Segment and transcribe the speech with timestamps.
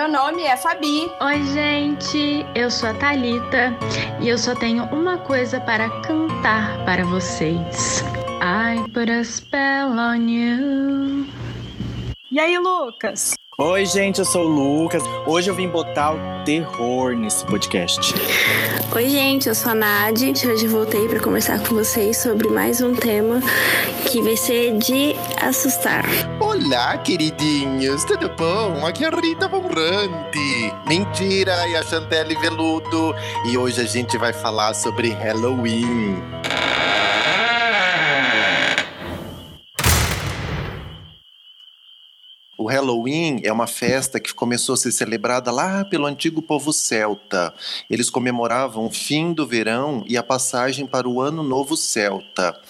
[0.00, 1.12] Meu nome é Fabi.
[1.20, 2.46] Oi, gente.
[2.54, 3.76] Eu sou a Talita
[4.18, 8.02] e eu só tenho uma coisa para cantar para vocês.
[8.40, 11.26] I put a spell on you.
[12.32, 13.34] E aí, Lucas?
[13.62, 15.02] Oi, gente, eu sou o Lucas.
[15.26, 18.14] Hoje eu vim botar o terror nesse podcast.
[18.90, 20.32] Oi, gente, eu sou a Nadi.
[20.46, 23.38] Hoje voltei para conversar com vocês sobre mais um tema
[24.10, 26.06] que vai ser de assustar.
[26.40, 28.86] Olá, queridinhos, tudo bom?
[28.86, 30.74] Aqui é a Rita Von Ranti.
[30.88, 33.14] Mentira, e a Chantelle Veludo.
[33.44, 36.16] E hoje a gente vai falar sobre Halloween.
[42.60, 47.54] O Halloween é uma festa que começou a ser celebrada lá pelo antigo povo celta.
[47.88, 52.60] Eles comemoravam o fim do verão e a passagem para o ano novo celta.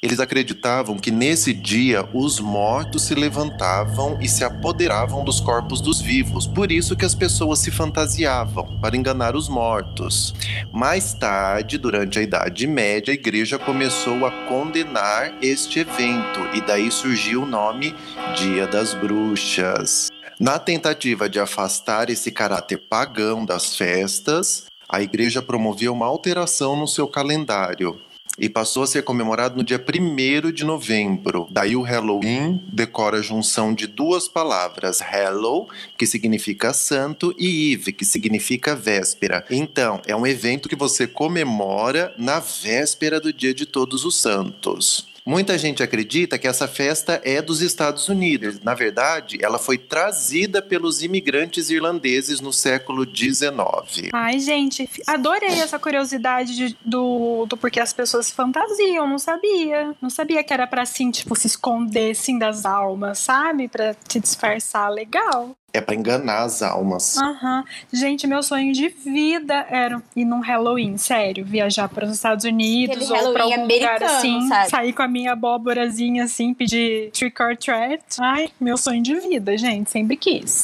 [0.00, 6.00] Eles acreditavam que nesse dia os mortos se levantavam e se apoderavam dos corpos dos
[6.00, 10.32] vivos, por isso que as pessoas se fantasiavam para enganar os mortos.
[10.72, 16.92] Mais tarde, durante a Idade Média, a igreja começou a condenar este evento e daí
[16.92, 17.92] surgiu o nome
[18.36, 20.10] Dia das Bruxas.
[20.38, 26.86] Na tentativa de afastar esse caráter pagão das festas, a igreja promovia uma alteração no
[26.86, 28.00] seu calendário
[28.38, 31.48] e passou a ser comemorado no dia 1 de novembro.
[31.50, 37.92] Daí o Halloween decora a junção de duas palavras, Hallow, que significa santo, e Eve,
[37.92, 39.44] que significa véspera.
[39.50, 45.08] Então, é um evento que você comemora na véspera do dia de Todos os Santos.
[45.28, 48.60] Muita gente acredita que essa festa é dos Estados Unidos.
[48.60, 54.08] Na verdade, ela foi trazida pelos imigrantes irlandeses no século XIX.
[54.14, 59.06] Ai, gente, adorei essa curiosidade de, do, do porquê as pessoas fantasiam.
[59.06, 59.94] Não sabia.
[60.00, 63.68] Não sabia que era pra, assim, tipo, se esconder, assim, das almas, sabe?
[63.68, 64.90] Pra te disfarçar.
[64.90, 65.54] Legal.
[65.72, 67.18] É para enganar as almas.
[67.18, 67.62] Aham.
[67.92, 71.44] Gente, meu sonho de vida era ir num Halloween, sério.
[71.44, 74.48] Viajar para os Estados Unidos Aquele ou pra Halloween algum lugar assim.
[74.48, 74.70] sabe?
[74.70, 78.02] Sair com a minha abóborazinha assim, pedir trick or treat.
[78.18, 79.90] Ai, meu sonho de vida, gente.
[79.90, 80.62] Sempre quis.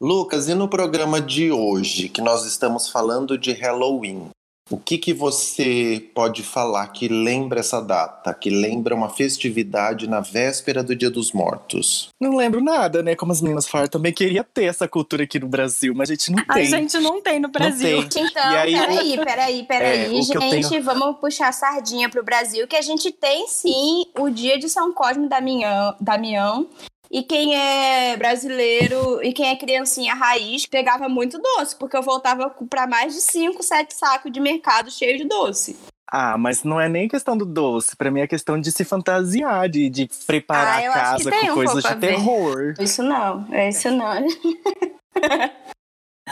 [0.00, 4.28] Lucas, e no programa de hoje, que nós estamos falando de Halloween,
[4.70, 10.20] o que, que você pode falar que lembra essa data, que lembra uma festividade na
[10.20, 12.08] véspera do Dia dos Mortos?
[12.20, 13.14] Não lembro nada, né?
[13.14, 16.30] Como as meninas falaram, também queria ter essa cultura aqui no Brasil, mas a gente
[16.32, 16.66] não A tem.
[16.66, 18.06] gente não tem no Brasil.
[18.08, 18.24] tem.
[18.26, 20.38] Então, E aí, peraí, peraí, peraí, É, gente.
[20.38, 24.68] tenho- Vamos puxar a sardinha pro Brasil, que a gente tem sim o dia de
[24.68, 25.94] São Cosme e Damião.
[26.00, 26.66] Damião
[27.10, 32.50] e quem é brasileiro e quem é criancinha raiz pegava muito doce, porque eu voltava
[32.68, 35.76] para mais de 5, 7 sacos de mercado cheio de doce.
[36.10, 37.94] Ah, mas não é nem questão do doce.
[37.94, 41.54] Pra mim é questão de se fantasiar, de, de preparar Ah, a casa com um
[41.54, 42.74] coisas de terror.
[42.80, 44.26] Isso não, é isso não.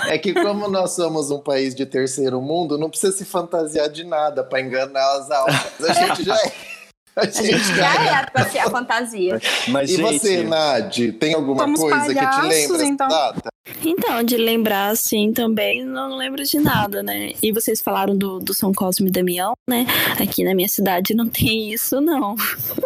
[0.08, 4.04] É que como nós somos um país de terceiro mundo, não precisa se fantasiar de
[4.04, 5.80] nada para enganar as almas.
[5.80, 6.52] A gente já é.
[7.16, 9.40] A A gente já é pra ser a fantasia.
[9.68, 13.08] Mas, E gente, você, Nadi, tem alguma coisa que te palhaços, lembra essa então.
[13.08, 13.48] data?
[13.84, 17.32] Então, de lembrar, assim, também não lembro de nada, né?
[17.42, 19.86] E vocês falaram do, do São Cosme e Damião, né?
[20.20, 22.36] Aqui na minha cidade não tem isso, não.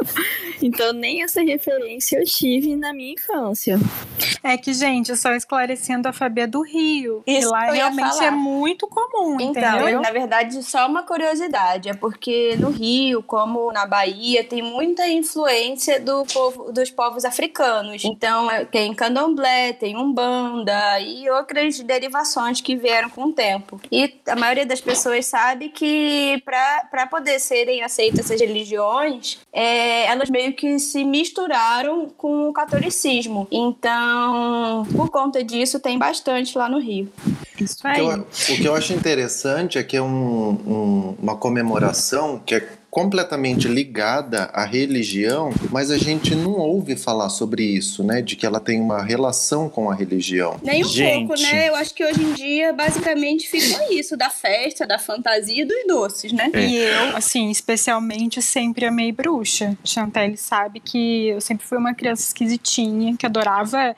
[0.63, 3.79] então, nem essa referência eu tive na minha infância.
[4.43, 7.23] É que, gente, só esclarecendo a Fabia do Rio.
[7.27, 8.27] Isso e lá que eu ia realmente falar.
[8.27, 10.01] é muito comum, Então, entendeu?
[10.01, 15.99] na verdade, só uma curiosidade, é porque no Rio, como na Bahia, tem muita influência
[16.01, 18.05] do povo, dos povos africanos.
[18.05, 23.81] Então, é, tem candomblé, tem umbanda e outras derivações que vieram com o tempo.
[23.91, 30.29] E a maioria das pessoas sabe que para poder serem aceitas essas religiões, é, elas
[30.31, 33.47] meio que se misturaram com o catolicismo.
[33.51, 37.11] Então, por conta disso, tem bastante lá no Rio.
[37.61, 38.07] Isso O que, aí.
[38.07, 42.69] eu, o que eu acho interessante é que é um- um- uma comemoração que é
[42.91, 48.21] completamente ligada à religião, mas a gente não ouve falar sobre isso, né?
[48.21, 50.59] De que ela tem uma relação com a religião.
[50.63, 51.29] Nem um Gente.
[51.29, 51.69] pouco, né?
[51.69, 55.87] Eu acho que hoje em dia, basicamente, ficou isso da festa, da fantasia e dos
[55.87, 56.51] doces, né?
[56.53, 56.67] É.
[56.67, 59.79] E eu, assim, especialmente, sempre amei bruxa.
[59.85, 63.95] Chantelle sabe que eu sempre fui uma criança esquisitinha, que adorava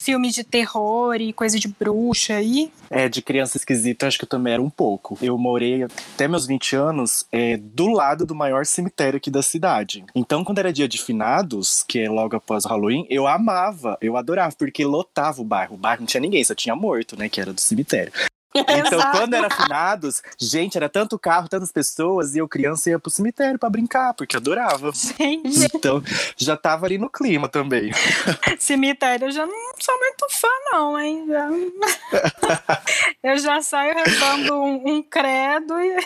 [0.00, 4.28] filme de terror e coisa de bruxa e É, de criança esquisita, acho que eu
[4.28, 5.16] também era um pouco.
[5.22, 10.04] Eu morei até meus 20 anos é, do lado do maior cemitério aqui da cidade.
[10.14, 14.16] Então, quando era dia de finados, que é logo após o Halloween, eu amava, eu
[14.16, 15.74] adorava, porque lotava o bairro.
[15.74, 18.12] O bairro não tinha ninguém, só tinha morto, né, que era do cemitério.
[18.54, 19.16] Então, Exato.
[19.18, 23.58] quando era finados, gente, era tanto carro, tantas pessoas, e eu criança ia pro cemitério
[23.58, 24.90] pra brincar, porque adorava.
[24.92, 26.02] Gente, Então,
[26.36, 27.92] já tava ali no clima também.
[28.58, 31.24] cemitério eu já não sou muito fã, não, hein?
[31.28, 31.50] Já-
[33.22, 35.96] Eu já saio rezando um, um credo e.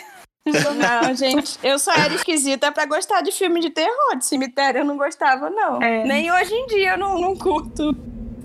[0.45, 4.15] Não, gente, eu só era esquisita pra gostar de filme de terror.
[4.17, 5.81] De cemitério eu não gostava, não.
[5.81, 6.03] É.
[6.03, 7.95] Nem hoje em dia eu não, não curto.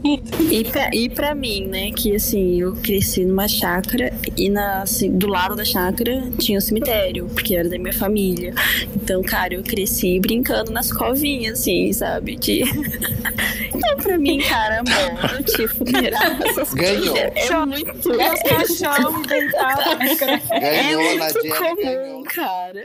[0.02, 5.10] E pra, e pra mim, né, que assim, eu cresci numa chácara e na, assim,
[5.10, 8.54] do lado da chácara tinha um cemitério, porque era da minha família.
[8.96, 12.36] Então, cara, eu cresci brincando nas covinhas, assim, sabe?
[12.36, 12.62] De...
[13.74, 17.14] então, pra mim, cara, morte, funeral, essas Ganhou.
[17.14, 18.08] coisas é muito,
[18.48, 20.02] caixão e deitado.
[20.50, 22.22] é Ganhou, muito Nadiele, comum, ganhou.
[22.24, 22.84] cara.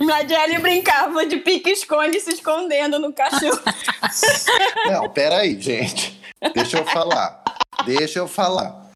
[0.00, 3.60] Nadiele brincava de pique-esconde se escondendo no cachorro.
[4.86, 5.97] Não, peraí, gente.
[6.54, 7.42] Deixa eu falar.
[7.84, 8.88] Deixa eu falar.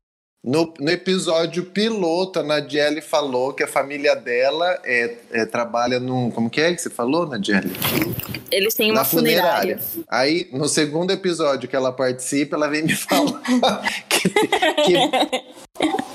[0.45, 6.31] No, no episódio piloto, a Nadiele falou que a família dela é, é- trabalha num.
[6.33, 7.71] Como que é que você falou, Nadiele?
[8.53, 9.79] Eles têm uma Na funerária.
[9.79, 10.05] funerária.
[10.09, 13.41] Aí, no segundo episódio que ela participa, ela vem me falar
[14.09, 15.43] que, que,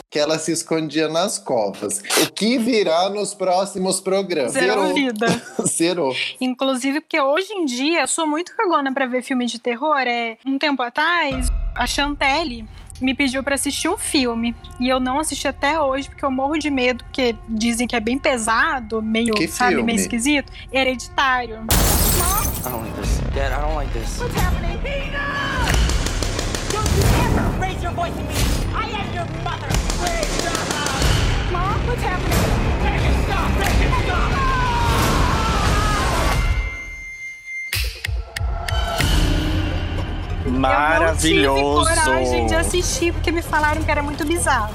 [0.10, 2.01] que ela se escondia nas covas.
[2.24, 4.54] O que virá nos próximos programas?
[4.54, 5.25] Zerou vida.
[5.68, 6.16] Zerou.
[6.39, 9.98] Inclusive, porque hoje em dia eu sou muito cagona pra ver filme de terror.
[10.00, 12.66] É, um tempo atrás, a Chantelle
[13.01, 14.55] me pediu pra assistir um filme.
[14.79, 17.99] E eu não assisti até hoje, porque eu morro de medo, porque dizem que é
[17.99, 19.85] bem pesado, meio, Que sabe, filme?
[19.88, 20.51] meio esquisito.
[20.71, 21.57] Hereditário.
[21.57, 23.19] I don't like this.
[23.33, 24.19] Dad, I don't like this.
[24.19, 24.67] What's happening?
[26.71, 28.33] Don't you ever raise your voice at me!
[28.75, 29.67] I am your mother!
[29.99, 31.51] Please stop!
[31.51, 32.46] Mom, what's happening?
[40.47, 41.89] Eu não Maravilhoso.
[41.89, 44.73] tive coragem de assistir, porque me falaram que era muito bizarro.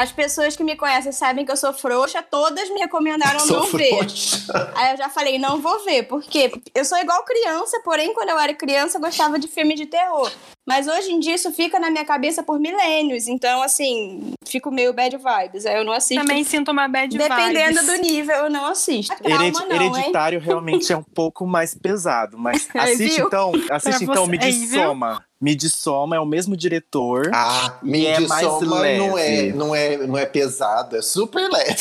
[0.00, 3.66] As pessoas que me conhecem sabem que eu sou frouxa, todas me recomendaram Sou não
[3.66, 3.88] ver.
[3.96, 4.72] frouxa.
[4.76, 8.38] Aí eu já falei, não vou ver, porque eu sou igual criança, porém, quando eu
[8.38, 10.30] era criança, eu gostava de filme de terror.
[10.64, 13.26] Mas hoje em dia isso fica na minha cabeça por milênios.
[13.26, 15.66] Então, assim, fico meio bad vibes.
[15.66, 16.22] Aí eu não assisto.
[16.24, 17.86] Também sinto uma bad Dependendo vibes.
[17.86, 19.16] do nível, eu não assisto.
[19.16, 19.92] Trauma Heredi- não, hein?
[19.96, 24.38] hereditário realmente é um pouco mais pesado, mas assiste então, assiste Pra então você- Me
[24.44, 24.94] aí, viu?
[25.70, 27.30] Soma é o mesmo diretor.
[27.32, 31.76] Ah, é mais Midsommar não é, não, é, não é pesado, é super leve.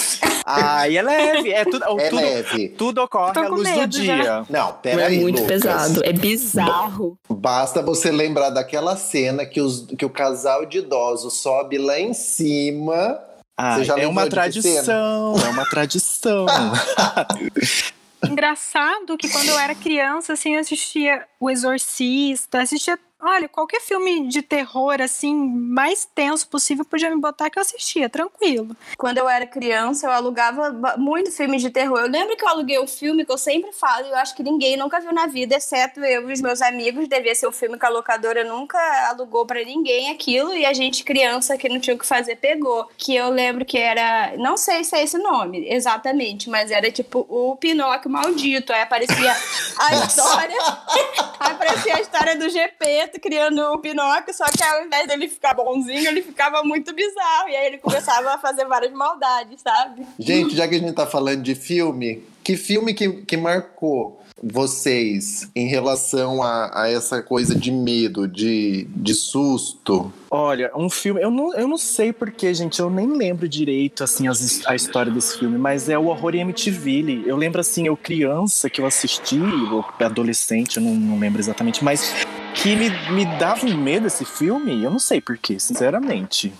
[0.45, 2.69] Ah, e é leve, é tudo, É tudo, leve.
[2.69, 4.15] tudo ocorre à luz do medo já.
[4.15, 4.45] dia.
[4.49, 5.61] Não, Não peraí, é muito Lucas.
[5.63, 7.17] pesado, é bizarro.
[7.29, 12.13] Basta você lembrar daquela cena que, os, que o casal de idosos sobe lá em
[12.13, 13.19] cima.
[13.57, 16.45] Ah, Você já é lembrou uma tradição, é uma tradição.
[18.23, 22.97] Engraçado que quando eu era criança, assim, eu assistia O Exorcista, assistia.
[23.19, 28.07] Olha, qualquer filme de terror, assim, mais tenso possível, podia me botar que eu assistia,
[28.07, 28.77] tranquilo.
[28.95, 31.97] Quando eu era criança, eu alugava muito filme de terror.
[31.97, 34.43] Eu lembro que eu aluguei um filme que eu sempre falo, e eu acho que
[34.43, 37.07] ninguém nunca viu na vida, exceto eu e os meus amigos.
[37.07, 38.77] Devia ser um filme que a locadora nunca
[39.09, 42.87] alugou pra ninguém aquilo, e a gente, criança, que não tinha o que fazer, pegou.
[42.95, 44.37] Que eu lembro que era.
[44.37, 48.71] Não sei se é esse nome exatamente, mas era tipo o Pinóquio maldito.
[48.71, 49.35] Aí aparecia
[49.79, 50.57] a história.
[51.39, 56.07] aparecia a história do GP criando o Pinóquio, só que ao invés dele ficar bonzinho,
[56.07, 57.49] ele ficava muito bizarro.
[57.49, 60.05] E aí ele começava a fazer várias maldades, sabe?
[60.19, 65.49] Gente, já que a gente tá falando de filme, que filme que, que marcou vocês
[65.55, 70.11] em relação a, a essa coisa de medo, de, de susto?
[70.29, 74.27] Olha, um filme, eu não, eu não sei porque, gente, eu nem lembro direito, assim,
[74.27, 77.23] as a história desse filme, mas é o Horror em Amityville.
[77.27, 79.39] Eu lembro, assim, eu criança que eu assisti,
[79.71, 82.13] ou adolescente, eu não, não lembro exatamente, mas
[82.53, 86.53] que me, me dava um medo esse filme, eu não sei porquê, sinceramente.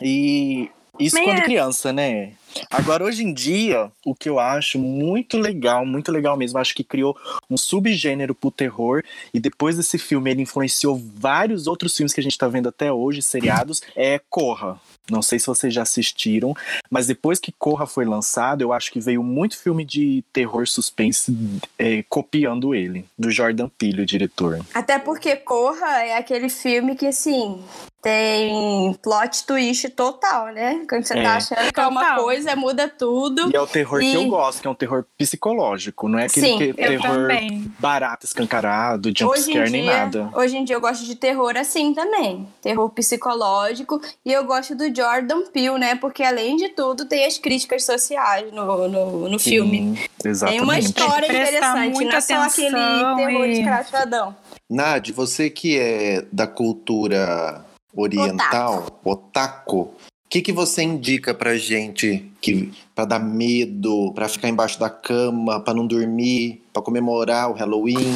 [0.00, 2.32] E isso quando criança, né?
[2.70, 6.84] Agora, hoje em dia, o que eu acho muito legal, muito legal mesmo, acho que
[6.84, 7.16] criou
[7.50, 12.22] um subgênero pro terror, e depois desse filme ele influenciou vários outros filmes que a
[12.22, 14.80] gente tá vendo até hoje, seriados, é Corra.
[15.10, 16.54] Não sei se vocês já assistiram,
[16.90, 21.36] mas depois que Corra foi lançado, eu acho que veio muito filme de terror suspense
[21.78, 24.60] é, copiando ele, do Jordan Peele, o diretor.
[24.72, 27.60] Até porque Corra é aquele filme que, assim,
[28.00, 30.84] tem plot twist total, né?
[30.88, 31.22] Quando você É.
[31.22, 32.24] tá achando que é uma Total.
[32.24, 33.50] coisa, muda tudo.
[33.52, 36.26] E é o terror que E- eu gosto, que é um terror psicológico, não é
[36.26, 37.72] aquele Sim, que- terror também.
[37.78, 40.30] barato, escancarado, jumpscare nem nada.
[40.34, 42.48] hoje em dia eu gosto de terror assim também.
[42.60, 44.00] Terror psicológico.
[44.24, 45.94] E eu gosto do Jordan Peele, né?
[45.94, 49.96] Porque além de tudo, tem as críticas sociais no, no, no filme.
[49.96, 50.58] Sim, exatamente.
[50.58, 52.70] Tem uma história interessante, não é só aquele
[53.16, 54.36] terror e- escrachadão.
[54.70, 59.94] Nad, você que é da cultura oriental, otaku,
[60.30, 65.60] que, que você indica pra gente que para dar medo, pra ficar embaixo da cama,
[65.60, 68.14] pra não dormir, pra comemorar o Halloween?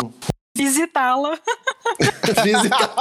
[0.56, 1.38] Visitá-la.
[2.42, 2.94] Visitar.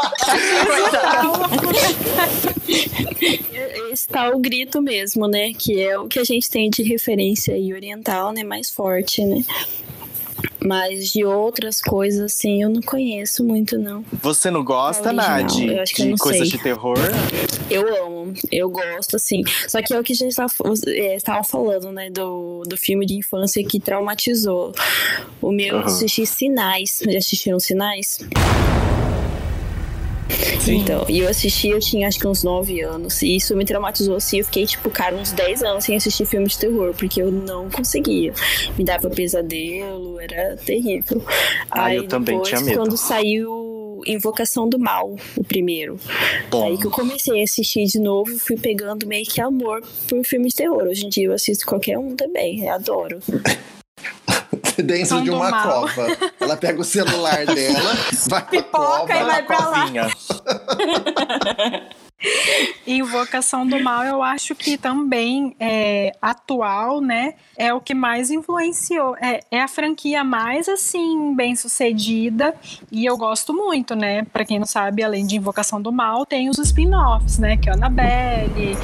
[3.92, 5.54] Esse tá o grito mesmo, né?
[5.54, 8.44] Que é o que a gente tem de referência aí oriental, né?
[8.44, 9.44] Mais forte, né?
[10.66, 14.04] Mas de outras coisas, assim, eu não conheço muito, não.
[14.22, 16.58] Você não gosta, Nadi, eu acho que eu de não coisas sei.
[16.58, 16.98] de terror?
[17.70, 19.44] Eu amo, eu gosto, assim.
[19.68, 20.54] Só que é o que a gente tava-
[20.88, 22.10] é, falando, né?
[22.10, 24.74] Do, do filme de infância que traumatizou.
[25.42, 25.86] O meu, eu Aham.
[25.86, 27.02] assisti Sinais.
[27.08, 28.20] Já assistiram Sinais?
[30.60, 30.78] Sim.
[30.78, 33.22] Então, e eu assisti, eu tinha acho que uns 9 anos.
[33.22, 34.40] E isso me traumatizou assim.
[34.40, 37.70] Eu fiquei, tipo, cara, uns 10 anos sem assistir filme de terror, porque eu não
[37.70, 38.34] conseguia.
[38.78, 41.24] Me dava pesadelo, era terrível.
[41.70, 42.78] Ah, Aí eu também depois, tinha medo.
[42.78, 46.00] quando saiu Invocação do Mal, o primeiro.
[46.50, 46.66] Bom.
[46.66, 50.50] Aí que eu comecei a assistir de novo fui pegando meio que amor por filme
[50.50, 50.84] de terror.
[50.84, 53.20] Hoje em dia eu assisto qualquer um também, eu adoro.
[54.84, 56.08] Dentro São de uma cova.
[56.40, 57.94] Ela pega o celular dela,
[58.28, 59.14] vai pra Pipoca cova.
[59.14, 59.86] e vai pra lá.
[62.88, 67.34] Invocação do Mal, eu acho que também é atual, né?
[67.58, 69.16] É o que mais influenciou.
[69.18, 72.56] É, é a franquia mais, assim, bem sucedida.
[72.92, 74.24] E eu gosto muito, né?
[74.32, 77.58] Pra quem não sabe, além de Invocação do Mal, tem os spin-offs, né?
[77.58, 78.76] Que é a Annabelle.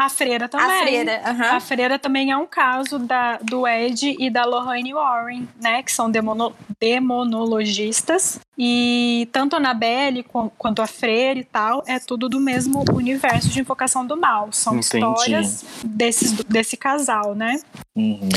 [0.00, 0.66] A Freira também.
[0.66, 1.56] A freira, aham.
[1.56, 5.82] A Freira também é um caso da, do Ed e da Lorraine Warren, né?
[5.82, 8.38] Que são demono- demonologistas.
[8.56, 13.48] E tanto a Annabelle quan- quanto a Freira e tal, é tudo do mesmo universo
[13.48, 14.50] de Invocação do Mal.
[14.52, 14.96] São Entendi.
[15.04, 17.60] histórias desses, desse casal, né?
[17.96, 18.28] Uhum.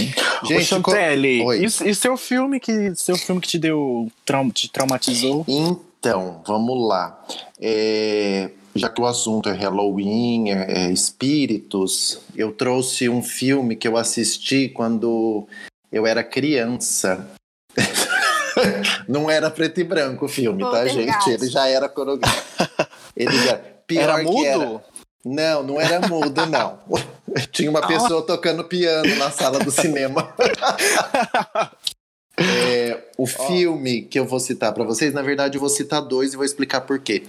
[0.45, 0.73] Gente,
[1.45, 1.59] Oi.
[1.59, 4.11] e, e seu filme que seu filme que te deu
[4.51, 5.45] te traumatizou?
[5.47, 7.19] Então, vamos lá.
[7.59, 13.87] É, já que o assunto é Halloween, é, é espíritos, eu trouxe um filme que
[13.87, 15.47] eu assisti quando
[15.91, 17.27] eu era criança.
[19.07, 21.29] Não era preto e branco o filme, tá, gente?
[21.29, 22.69] Ele já era coreografado.
[23.15, 23.57] Ele já...
[23.87, 24.45] Pior Era que mudo?
[24.45, 24.81] era.
[25.23, 26.79] Não, não era mudo, não.
[27.51, 30.33] Tinha uma pessoa tocando piano na sala do cinema.
[32.37, 36.33] É, o filme que eu vou citar pra vocês, na verdade, eu vou citar dois
[36.33, 37.23] e vou explicar por quê.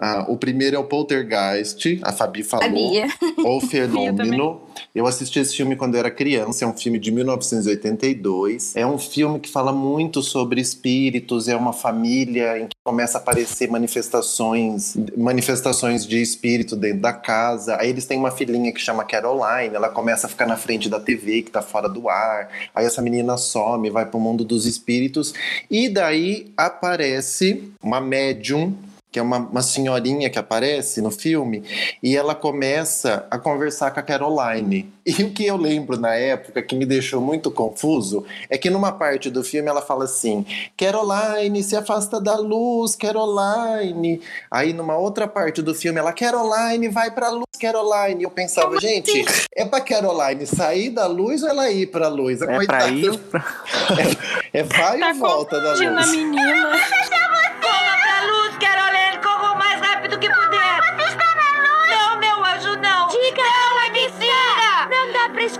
[0.00, 2.64] Ah, o primeiro é o Poltergeist, a Fabi falou.
[2.64, 3.06] Sabia.
[3.44, 4.62] Ou Fenômeno.
[4.94, 8.74] Eu assisti esse filme quando eu era criança, é um filme de 1982.
[8.74, 13.20] É um filme que fala muito sobre espíritos, é uma família em que começa a
[13.20, 17.76] aparecer manifestações, manifestações de espírito dentro da casa.
[17.78, 20.98] Aí eles têm uma filhinha que chama Caroline, ela começa a ficar na frente da
[20.98, 22.48] TV que tá fora do ar.
[22.74, 25.34] Aí essa menina some, vai pro mundo dos espíritos
[25.70, 28.74] e daí aparece uma médium
[29.10, 31.62] que é uma, uma senhorinha que aparece no filme,
[32.02, 34.92] e ela começa a conversar com a Caroline.
[35.04, 38.92] E o que eu lembro na época que me deixou muito confuso é que numa
[38.92, 40.44] parte do filme ela fala assim:
[40.76, 44.20] Caroline, se afasta da luz, Caroline.
[44.50, 48.20] Aí numa outra parte do filme ela: Caroline, vai pra luz, Caroline.
[48.20, 49.24] E eu pensava, gente,
[49.56, 52.40] é pra Caroline sair da luz ou ela ir pra luz?
[52.42, 53.10] A É pra coitada- ir?
[54.52, 56.10] É, é vai Tá e volta da luz.
[56.10, 56.70] menina.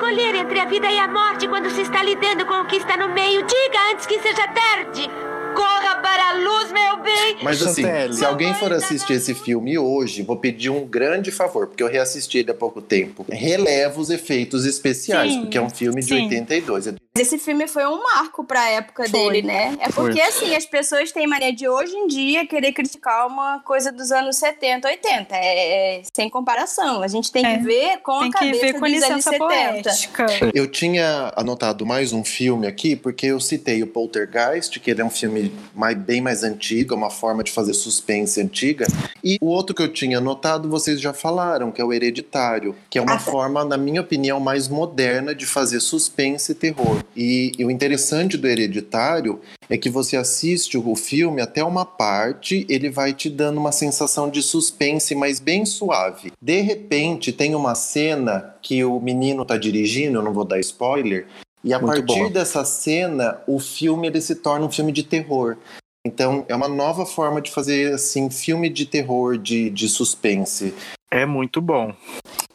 [0.01, 2.97] Escolher entre a vida e a morte quando se está lidando com o que está
[2.97, 3.43] no meio.
[3.43, 5.30] Diga antes que seja tarde!
[5.55, 7.37] Corra para a luz, meu bem!
[7.43, 8.15] Mas assim, Chantelle.
[8.15, 12.39] se alguém for assistir esse filme hoje, vou pedir um grande favor, porque eu reassisti
[12.39, 13.25] ele há pouco tempo.
[13.29, 16.25] Releva os efeitos especiais, Sim, porque é um filme de sim.
[16.25, 16.87] 82.
[16.89, 19.13] É Esse filme foi um marco pra época Foi.
[19.19, 19.77] dele, né?
[19.81, 23.91] É porque, assim, as pessoas têm mania de hoje em dia querer criticar uma coisa
[23.91, 25.35] dos anos 70, 80.
[25.35, 27.03] É, é sem comparação.
[27.03, 27.57] A gente tem É.
[27.59, 29.39] que ver com Tem a que cabeça ver com dos anos licença 70.
[29.49, 30.27] poética.
[30.55, 35.05] Eu tinha anotado mais um filme aqui, porque eu citei o Poltergeist, que ele é
[35.05, 35.40] um filme
[35.75, 38.87] mais, bem mais antigo, é uma forma de fazer suspense antiga.
[39.23, 42.99] E o outro que eu tinha anotado, vocês já falaram, que é o Hereditário, que
[42.99, 47.03] é uma Ah, forma, na minha opinião, mais moderna de fazer suspense e terror.
[47.17, 52.67] E, e o interessante do Hereditário é que você assiste o filme até uma parte,
[52.69, 56.33] ele vai te dando uma sensação de suspense, mas bem suave.
[56.41, 61.27] De repente, tem uma cena que o menino tá dirigindo, eu não vou dar spoiler,
[61.63, 62.31] e a Muito partir boa.
[62.31, 65.57] dessa cena, o filme ele se torna um filme de terror.
[66.07, 70.75] Então, é uma nova forma de fazer assim filme de terror, de, de suspense.
[71.11, 71.93] É muito bom.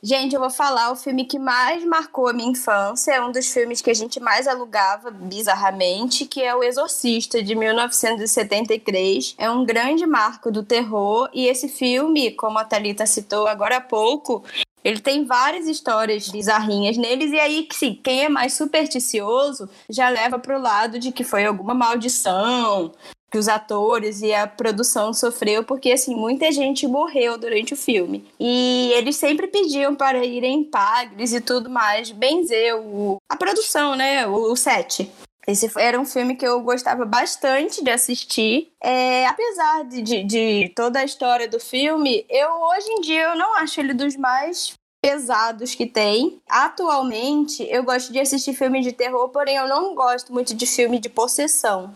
[0.02, 3.52] Gente, eu vou falar o filme que mais marcou a minha infância, é um dos
[3.52, 9.36] filmes que a gente mais alugava bizarramente, que é O Exorcista de 1973.
[9.38, 13.82] É um grande marco do terror e esse filme, como a Thalita citou agora há
[13.82, 14.44] pouco,
[14.86, 20.38] ele tem várias histórias bizarrinhas neles, e aí, sim, quem é mais supersticioso já leva
[20.38, 22.92] pro lado de que foi alguma maldição,
[23.32, 28.24] que os atores e a produção sofreu, porque assim, muita gente morreu durante o filme.
[28.40, 34.28] E eles sempre pediam para irem pagres e tudo mais, benzer o, a produção, né?
[34.28, 35.12] O, o set.
[35.48, 38.72] Esse era um filme que eu gostava bastante de assistir.
[38.82, 43.38] É, apesar de, de, de, toda a história do filme, eu hoje em dia eu
[43.38, 46.42] não acho ele dos mais pesados que tem.
[46.50, 51.00] Atualmente, eu gosto de assistir filme de terror, porém eu não gosto muito de filme
[51.00, 51.94] de possessão.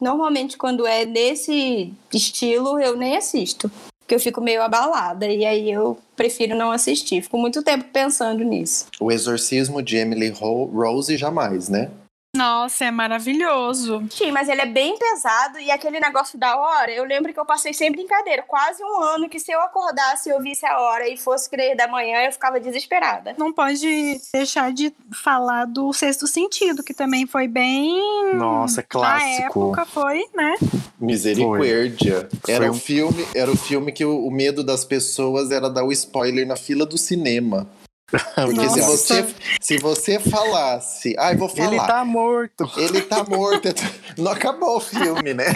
[0.00, 3.70] Normalmente, quando é nesse estilo, eu nem assisto.
[3.98, 5.26] Porque eu fico meio abalada.
[5.26, 7.20] E aí eu prefiro não assistir.
[7.20, 8.86] Fico muito tempo pensando nisso.
[8.98, 11.90] O Exorcismo de Emily Rose jamais, né?
[12.38, 14.04] Nossa, é maravilhoso.
[14.10, 17.44] Sim, mas ele é bem pesado e aquele negócio da hora, eu lembro que eu
[17.44, 21.08] passei sem brincadeira, quase um ano que se eu acordasse e eu visse a hora
[21.08, 23.34] e fosse crer da manhã, eu ficava desesperada.
[23.36, 28.00] Não pode deixar de falar do Sexto Sentido, que também foi bem.
[28.34, 29.40] Nossa, clássico.
[29.60, 30.54] Na época foi, né?
[31.00, 32.28] Misericórdia.
[32.44, 32.54] Foi.
[32.54, 35.68] Era Foi o um- filme, era o filme que o, o medo das pessoas era
[35.68, 37.66] dar o spoiler na fila do cinema.
[38.34, 41.68] Porque se você, se você falasse, ai, vou falar.
[41.68, 42.70] Ele tá morto.
[42.76, 43.68] Ele tá morto.
[44.16, 45.46] Não acabou o filme, né?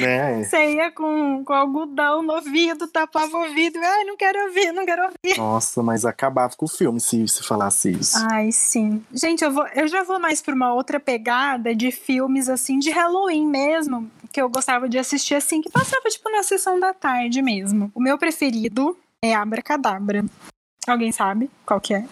[0.00, 0.42] né?
[0.42, 3.78] Você ia com, com algodão no ouvido, tapava o ouvido.
[3.78, 5.36] Ai, não quero ouvir, não quero ouvir.
[5.36, 8.16] Nossa, mas acabava com o filme se, se falasse isso.
[8.30, 9.04] Ai, sim.
[9.12, 12.90] Gente, eu, vou, eu já vou mais pra uma outra pegada de filmes, assim, de
[12.90, 17.42] Halloween mesmo, que eu gostava de assistir, assim, que passava, tipo, na sessão da tarde
[17.42, 17.92] mesmo.
[17.94, 20.24] O meu preferido é Abracadabra.
[20.86, 22.04] Alguém sabe qual que é?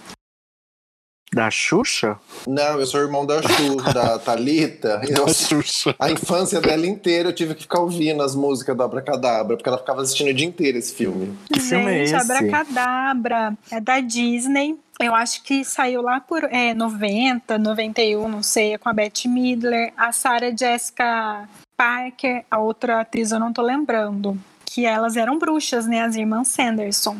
[1.35, 2.19] Da Xuxa?
[2.47, 5.01] Não, eu sou irmão da Chu, da Thalita.
[5.09, 5.95] Eu- Da Xuxa.
[5.99, 9.79] a infância dela inteira eu tive que ficar ouvindo as músicas do Abracadabra, porque ela
[9.79, 11.35] ficava assistindo o dia inteiro esse filme.
[11.51, 12.33] Que filme é Gente, esse?
[12.33, 13.57] Abracadabra.
[13.71, 14.77] É da Disney.
[15.01, 19.27] Eu acho que saiu lá por é, 90, 91, não sei, é com a Bette
[19.27, 24.39] Midler, a Sarah Jessica Parker, a outra atriz eu não tô lembrando.
[24.73, 26.01] Que elas eram bruxas, né?
[26.01, 27.19] As irmãs Sanderson.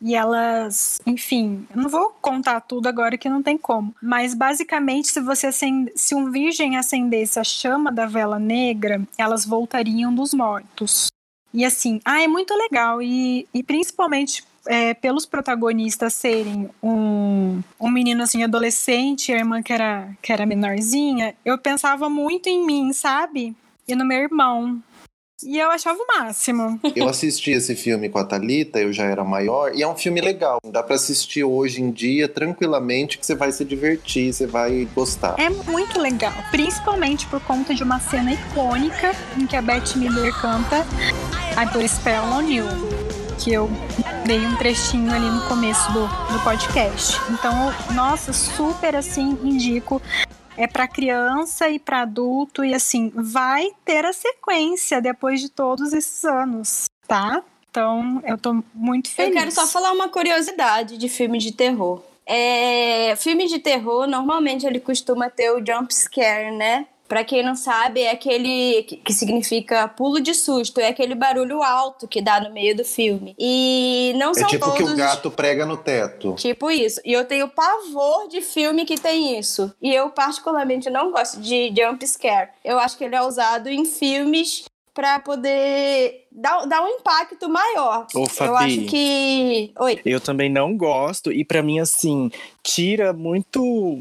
[0.00, 3.92] E elas, enfim, eu não vou contar tudo agora que não tem como.
[4.00, 9.44] Mas basicamente, se você acende, se um virgem acendesse a chama da vela negra, elas
[9.44, 11.08] voltariam dos mortos.
[11.52, 13.02] E assim, ah, é muito legal.
[13.02, 19.62] E, e principalmente é, pelos protagonistas serem um, um menino assim, adolescente, e a irmã
[19.64, 23.52] que era, que era menorzinha, eu pensava muito em mim, sabe?
[23.88, 24.80] E no meu irmão.
[25.44, 26.80] E eu achava o máximo.
[26.96, 30.20] Eu assisti esse filme com a Thalita, eu já era maior, e é um filme
[30.20, 30.58] legal.
[30.64, 35.34] Dá pra assistir hoje em dia tranquilamente, que você vai se divertir, você vai gostar.
[35.38, 40.32] É muito legal, principalmente por conta de uma cena icônica em que a Beth Miller
[40.40, 40.86] canta
[41.60, 42.64] I Put a Spell on You,
[43.38, 43.68] que eu
[44.26, 47.20] dei um trechinho ali no começo do, do podcast.
[47.30, 50.00] Então, nossa, super assim, indico.
[50.56, 55.92] É pra criança e pra adulto, e assim, vai ter a sequência depois de todos
[55.92, 57.42] esses anos, tá?
[57.70, 59.34] Então, eu tô muito Eu feliz.
[59.34, 62.00] quero só falar uma curiosidade de filme de terror.
[62.24, 66.86] É, filme de terror, normalmente ele costuma ter o jump scare, né?
[67.06, 72.08] Pra quem não sabe, é aquele que- significa pulo de susto, é aquele barulho alto
[72.08, 73.34] que dá no meio do filme.
[73.38, 76.34] E não É são tipo todos que o gato prega no teto.
[76.36, 77.00] Tipo isso.
[77.04, 79.72] E eu tenho pavor de filme que tem isso.
[79.82, 82.48] E eu, particularmente, não gosto de jump scare.
[82.64, 84.64] Eu acho que ele é usado em filmes
[84.94, 88.06] pra poder dar, dar um impacto maior.
[88.14, 88.64] Ô, eu Fabi.
[88.64, 89.72] acho que.
[89.78, 90.00] Oi.
[90.06, 91.30] Eu também não gosto.
[91.32, 92.30] E pra mim, assim,
[92.62, 93.98] tira muito.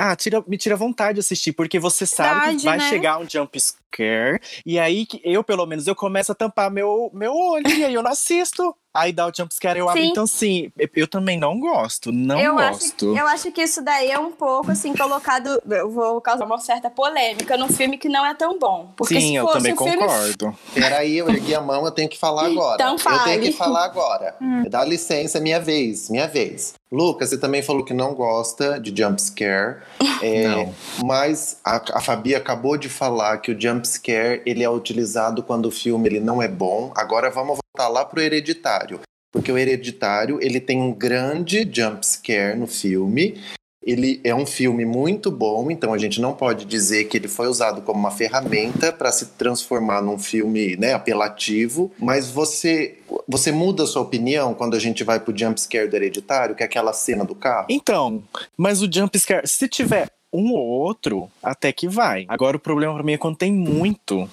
[0.00, 2.88] Ah, tira, me tira vontade de assistir, porque você sabe que Verdade, vai né?
[2.88, 3.58] chegar um jump
[3.92, 4.40] scare.
[4.64, 7.68] E aí, que eu, pelo menos, eu começo a tampar meu, meu olho.
[7.68, 8.74] e aí eu não assisto.
[8.94, 10.02] Aí dá o jump scare, eu abro.
[10.02, 12.10] Então, sim, eu, eu também não gosto.
[12.10, 13.16] Não eu, acho, gosto.
[13.16, 15.60] eu acho que isso daí é um pouco assim colocado.
[15.70, 18.92] Eu vou causar uma certa polêmica num filme que não é tão bom.
[18.96, 20.58] Porque sim, se eu também um filme concordo.
[20.74, 22.74] Peraí, eu ergui a mão, eu tenho que falar agora.
[22.74, 23.24] Então Eu fale.
[23.24, 24.34] tenho que falar agora.
[24.68, 26.74] Dá licença, é minha vez, minha vez.
[26.90, 29.76] Lucas, você também falou que não gosta de jump scare.
[30.20, 30.74] É, Não.
[31.04, 35.66] Mas a, a Fabi acabou de falar que o jump scare ele é utilizado quando
[35.66, 36.92] o filme ele não é bom.
[36.96, 39.00] Agora vamos voltar lá pro hereditário.
[39.32, 43.40] Porque o hereditário ele tem um grande jump scare no filme.
[43.80, 47.46] ele é um filme muito bom, então a gente não pode dizer que ele foi
[47.46, 53.84] usado como uma ferramenta para se transformar num filme né, apelativo, mas você você muda
[53.84, 56.92] a sua opinião quando a gente vai pro jump scare do hereditário, que é aquela
[56.92, 57.68] cena do carro?
[57.70, 58.22] Então,
[58.56, 62.24] mas o jump scare, se tiver um ou outro, até que vai.
[62.28, 64.28] Agora o problema pra mim é quando tem muito.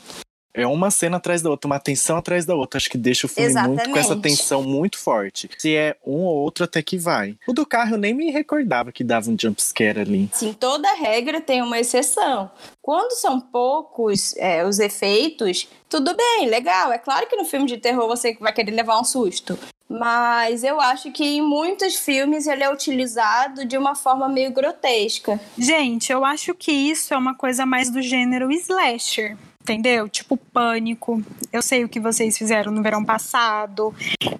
[0.55, 2.77] É uma cena atrás da outra, uma tensão atrás da outra.
[2.77, 4.37] Acho que deixa o filme muito com essa Exatamente.
[4.37, 5.49] tensão muito forte.
[5.57, 7.35] Se é um ou outro, até que vai.
[7.45, 10.29] O do carro eu nem me recordava que dava um jump scare ali.
[10.31, 12.49] Sim, toda regra tem uma exceção.
[12.81, 16.91] Quando são poucos é, os efeitos, tudo bem, legal.
[16.91, 19.59] É claro que no filme de terror você vai querer levar um susto.
[19.87, 25.39] Mas eu acho que em muitos filmes ele é utilizado de uma forma meio grotesca.
[25.57, 29.37] Gente, eu acho que isso é uma coisa mais do gênero slasher.
[29.65, 30.07] Entendeu?
[30.07, 31.23] Tipo pânico.
[31.51, 33.91] Eu sei o que vocês fizeram no verão passado.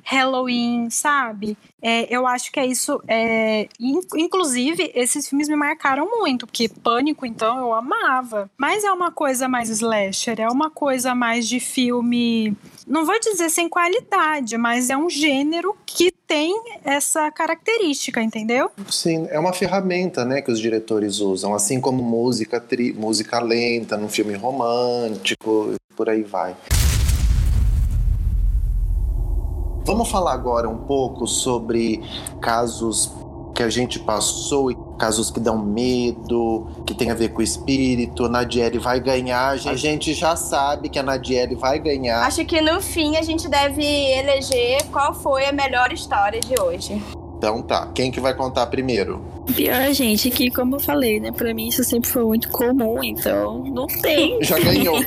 [0.04, 1.58] Halloween, sabe?
[1.88, 3.00] É, eu acho que é isso.
[3.08, 8.50] É, in- inclusive, esses filmes me marcaram muito, porque pânico, então, eu amava.
[8.58, 12.58] Mas é uma coisa mais slasher, é uma coisa mais de filme.
[12.88, 18.72] Não vou dizer sem qualidade, mas é um gênero que tem essa característica, entendeu?
[18.90, 23.96] Sim, é uma ferramenta, né, que os diretores usam, assim como música, tri- música lenta
[23.96, 26.56] num filme romântico, por aí vai.
[29.86, 32.02] Vamos falar agora um pouco sobre
[32.42, 33.14] casos
[33.54, 37.44] que a gente passou e casos que dão medo, que tem a ver com o
[37.44, 38.28] espírito.
[38.28, 39.52] Nadiele vai ganhar.
[39.52, 42.24] A gente já sabe que a Nadiele vai ganhar.
[42.26, 47.00] Acho que no fim a gente deve eleger qual foi a melhor história de hoje.
[47.46, 49.24] Então tá, quem que vai contar primeiro?
[49.56, 51.32] Pior, gente, que como eu falei, né?
[51.32, 54.36] Pra mim isso sempre foi muito comum, então não tem.
[54.42, 54.98] Já ganhou.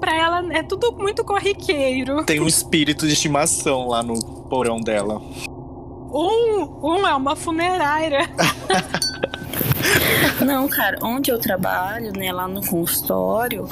[0.00, 2.24] pra ela é tudo muito corriqueiro.
[2.24, 4.18] Tem um espírito de estimação lá no
[4.48, 5.20] porão dela.
[6.10, 8.26] Um, um é uma funerária.
[10.44, 13.68] Não, cara, onde eu trabalho, né, lá no consultório,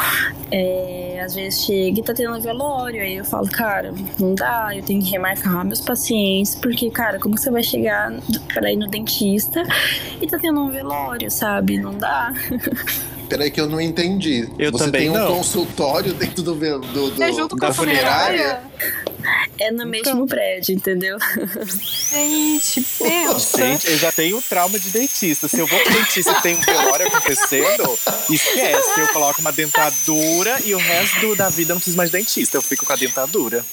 [0.50, 3.00] é, às vezes chega e tá tendo velório.
[3.02, 7.38] Aí eu falo, cara, não dá, eu tenho que remarcar meus pacientes, porque, cara, como
[7.38, 8.12] você vai chegar
[8.52, 9.62] pra ir no dentista
[10.20, 11.78] e tá tendo um velório, sabe?
[11.78, 12.32] Não dá.
[13.28, 14.48] Peraí que eu não entendi.
[14.58, 15.36] Eu Você também tem um não.
[15.36, 18.60] consultório dentro do, do, do É junto com da a funerária?
[19.58, 21.18] É no mesmo prédio, entendeu?
[22.10, 23.58] Gente, pensa.
[23.58, 25.48] Gente, eu já tenho trauma de dentista.
[25.48, 27.98] Se eu vou pro dentista e tem um velório acontecendo,
[28.30, 29.00] esquece.
[29.00, 32.56] Eu coloco uma dentadura e o resto da vida eu não preciso mais de dentista.
[32.56, 33.64] Eu fico com a dentadura.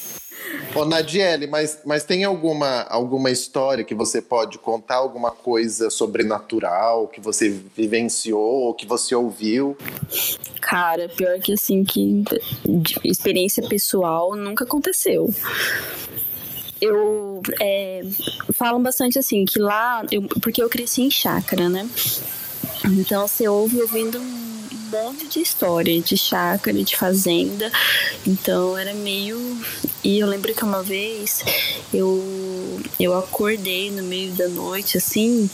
[0.75, 4.95] Ô, Nadiele, mas, mas tem alguma, alguma história que você pode contar?
[4.95, 9.77] Alguma coisa sobrenatural que você vivenciou ou que você ouviu?
[10.61, 12.23] Cara, pior que assim, que
[13.03, 15.29] experiência pessoal nunca aconteceu.
[16.81, 18.01] Eu é,
[18.53, 21.87] falam bastante assim que lá, eu- porque eu cresci em chácara, né?
[22.85, 24.19] Então você ouve ouvindo
[24.93, 27.71] monte de história de chácara, de fazenda.
[28.25, 29.59] Então era meio.
[30.03, 31.41] E eu lembro que uma vez
[31.93, 35.49] eu, eu acordei no meio da noite, assim,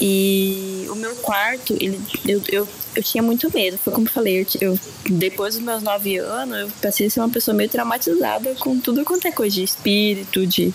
[0.00, 3.78] e o meu quarto, ele, eu, eu, eu tinha muito medo.
[3.78, 4.78] Foi como eu falei, eu, eu-
[5.08, 9.04] depois dos meus nove anos, eu passei a ser uma pessoa meio traumatizada com tudo
[9.04, 10.72] quanto é coisa de espírito, de,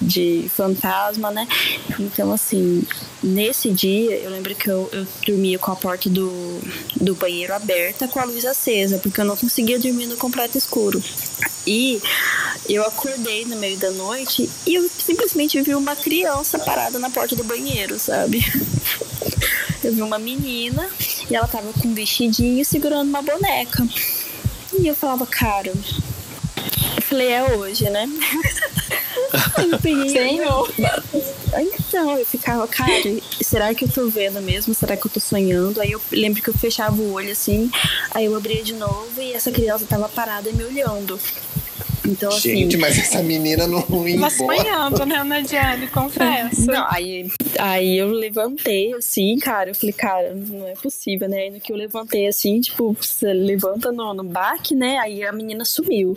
[0.00, 1.46] de fantasma, né?
[1.98, 2.82] Então, assim,
[3.22, 6.60] nesse dia, eu lembro que eu, eu dormia com a porta do,
[7.00, 11.02] do banheiro aberta com a luz acesa, porque eu não conseguia dormir no completo escuro.
[11.66, 12.00] E
[12.68, 17.36] eu acordei no meio da noite e eu simplesmente vi uma criança parada na porta
[17.36, 18.44] do banheiro, sabe?
[19.82, 20.90] Eu vi uma menina
[21.30, 23.86] e ela tava com um vestidinho segurando uma boneca.
[24.76, 25.68] E eu falava, cara.
[25.68, 28.08] Eu falei, é hoje, né?
[29.56, 30.08] Aí eu peguei.
[30.08, 30.68] Senhor.
[31.98, 33.02] Então, eu ficava, cara,
[33.42, 34.72] será que eu tô vendo mesmo?
[34.72, 35.80] Será que eu tô sonhando?
[35.80, 37.68] Aí eu lembro que eu fechava o olho assim,
[38.14, 41.18] aí eu abria de novo e essa criança tava parada me olhando.
[42.08, 42.56] Então, assim.
[42.56, 44.30] Gente, mas essa menina não ia embora.
[44.30, 45.88] sonhando, né, Nadiane?
[45.88, 46.66] Confesso.
[46.66, 49.70] Não, aí, aí eu levantei assim, cara.
[49.70, 51.42] Eu falei, cara, não é possível, né?
[51.42, 54.98] Aí no que eu levantei assim, tipo, você levanta no, no baque, né?
[54.98, 56.14] Aí a menina sumiu.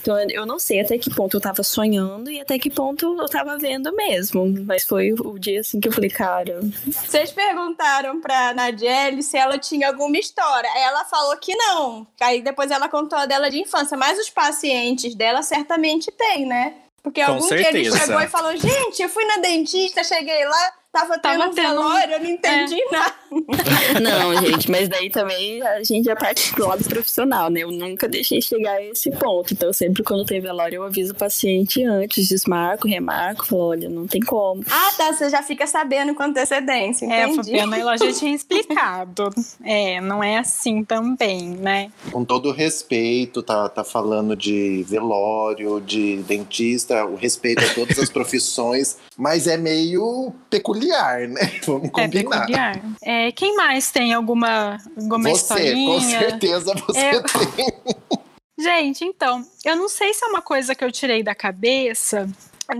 [0.00, 3.28] Então eu não sei até que ponto eu tava sonhando e até que ponto eu
[3.28, 4.46] tava vendo mesmo.
[4.66, 6.60] Mas foi o dia assim que eu falei, cara.
[6.86, 10.68] Vocês perguntaram pra Nadiele se ela tinha alguma história.
[10.76, 12.06] Ela falou que não.
[12.20, 13.96] Aí depois ela contou a dela de infância.
[13.96, 16.74] Mas os pacientes dela certamente têm, né?
[17.02, 20.72] Porque Com algum dia ele chegou e falou: Gente, eu fui na dentista, cheguei lá,
[20.92, 23.14] Tava tendo Tava um tendo um- velório, eu não entendi nada.
[24.02, 27.60] Não, gente, mas daí também a gente já parte do lado profissional, né?
[27.60, 29.52] Eu nunca deixei chegar a esse ponto.
[29.52, 34.06] Então, sempre quando tem velório, eu aviso o paciente antes, desmarco, remarco, falo, olha, não
[34.06, 34.62] tem como.
[34.70, 37.36] Ah, tá, você já fica sabendo com antecedência, É, entendi.
[37.36, 39.30] Fabiana, ela já tinha explicado.
[39.64, 41.90] É, não é assim também, né?
[42.10, 47.98] Com todo o respeito, tá, tá falando de velório, de dentista, o respeito a todas
[47.98, 51.40] as profissões, mas é meio peculiar, né?
[51.66, 52.40] Vamos É combinar.
[52.40, 52.80] peculiar.
[53.02, 55.94] É, quem mais tem alguma, alguma você, historinha?
[55.94, 58.20] com certeza você Eu- tem.
[58.58, 62.28] Gente, então, eu não sei se é uma coisa que eu tirei da cabeça,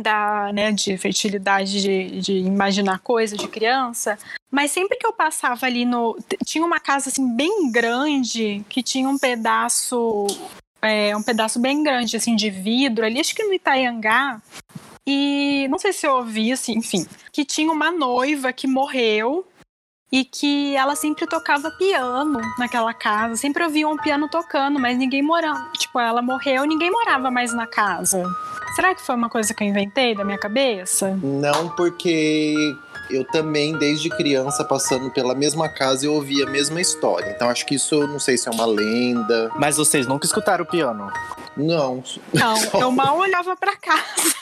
[0.02, 4.18] da, né, de fertilidade, de, de imaginar coisa de criança,
[4.50, 6.18] mas sempre que eu passava ali no.
[6.44, 10.26] Tinha uma casa assim bem grande que tinha um pedaço.
[10.82, 14.40] é, um pedaço bem grande, assim, de vidro ali, acho que no Itaiangá.
[15.06, 19.46] E não sei se eu ouvi, assim, enfim, que tinha uma noiva que morreu
[20.12, 23.36] e que ela sempre tocava piano naquela casa.
[23.36, 25.70] Sempre ouvia um piano tocando, mas ninguém morava.
[25.76, 28.22] Tipo, ela morreu, ninguém morava mais na casa.
[28.74, 31.18] Será que foi uma coisa que eu inventei da minha cabeça?
[31.22, 32.54] Não, porque
[33.10, 37.30] eu também, desde criança, passando pela mesma casa, eu ouvi a mesma história.
[37.30, 39.50] Então acho que isso, eu não sei se é uma lenda.
[39.56, 41.10] Mas vocês nunca escutaram o piano?
[41.56, 44.34] Não, Não, eu mal olhava pra casa.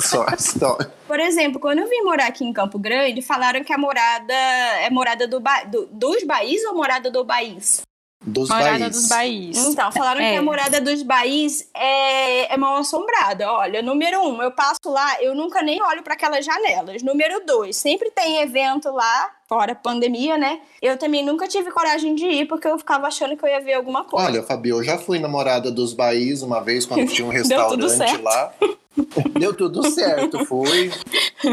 [0.00, 0.92] Só a história.
[1.06, 4.90] Por exemplo, quando eu vim morar aqui em Campo Grande, falaram que a morada é
[4.90, 5.64] morada do, ba...
[5.64, 7.82] do- dos Baís ou morada do Baís?
[8.22, 8.90] Dos Morada Baís.
[8.96, 9.56] dos Baís.
[9.58, 10.32] Então, falaram É.
[10.32, 13.50] que a morada dos Baís é, é mal assombrada.
[13.50, 17.02] Olha, número um, eu passo lá, eu nunca nem olho para aquelas janelas.
[17.02, 20.60] Número dois, sempre tem evento lá, fora pandemia, né?
[20.80, 23.72] Eu também nunca tive coragem de ir, porque eu ficava achando que eu ia ver
[23.74, 24.26] alguma coisa.
[24.28, 27.86] Olha, Fabio, eu já fui namorada dos Baís uma vez, quando tinha um Deu tudo
[27.88, 28.22] restaurante certo.
[28.22, 28.52] lá.
[29.40, 30.92] Deu tudo certo, fui.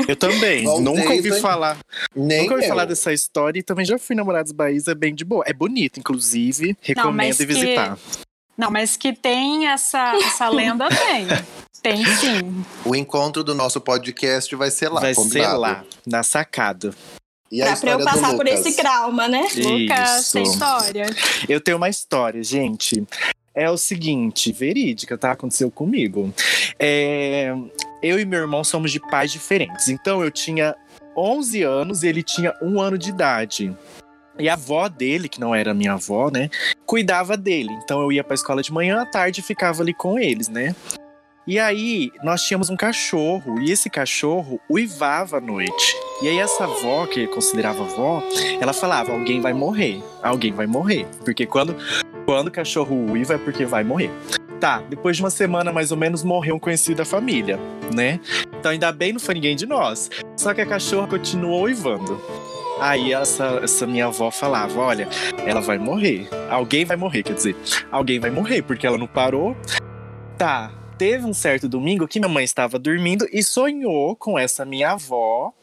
[0.08, 0.64] Eu também.
[0.64, 1.78] Voltei, nunca ouvi tô- falar.
[2.16, 2.70] Nem nunca ouvi eu.
[2.70, 5.44] falar dessa história e também já fui namorados Baís, é bem de boa.
[5.48, 6.68] É bonito, inclusive.
[6.68, 7.98] Não, Recomendo que- visitar.
[8.56, 11.28] Não, mas que tem essa, essa lenda, tem.
[11.82, 12.66] Tem sim.
[12.86, 15.60] O encontro do nosso podcast vai ser lá, Vai ser combinado?
[15.60, 16.94] lá, na sacada.
[17.52, 18.66] E a Pra, eu passar por Lucas?
[18.66, 19.48] esse trauma, né?
[19.56, 20.34] Lucas, Isso.
[20.34, 21.06] tem história.
[21.48, 23.06] Eu tenho uma história, gente.
[23.56, 25.32] É o seguinte, verídica, tá?
[25.32, 26.32] Aconteceu comigo.
[26.78, 27.54] É,
[28.04, 29.88] eu e meu irmão somos de pais diferentes.
[29.88, 30.76] Então eu tinha
[31.16, 33.76] 11 anos e ele tinha um ano de idade.
[34.38, 36.50] E a avó dele, que não era minha avó, né,
[36.86, 37.72] cuidava dele.
[37.84, 40.76] Então eu ia pra escola de manhã, à tarde ficava ali com eles, né?
[41.48, 45.96] E aí, nós tínhamos um cachorro, e esse cachorro uivava à noite.
[46.22, 48.22] E aí, essa avó, que eu considerava avó,
[48.60, 51.08] ela falava: alguém vai morrer, alguém vai morrer.
[51.24, 51.74] Porque quando,
[52.26, 54.12] quando o cachorro uiva é porque vai morrer.
[54.60, 57.58] Tá, depois de uma semana mais ou menos morreu um conhecido da família,
[57.96, 58.20] né?
[58.60, 60.10] Então ainda bem não foi ninguém de nós.
[60.36, 62.20] Só que a cachorra continuou uivando.
[62.82, 65.08] Aí essa, essa minha avó falava: olha,
[65.46, 66.28] ela vai morrer.
[66.50, 67.56] Alguém vai morrer, quer dizer,
[67.90, 69.56] alguém vai morrer, porque ela não parou.
[70.38, 74.92] Tá, teve um certo domingo que minha mãe estava dormindo e sonhou com essa minha
[74.92, 75.54] avó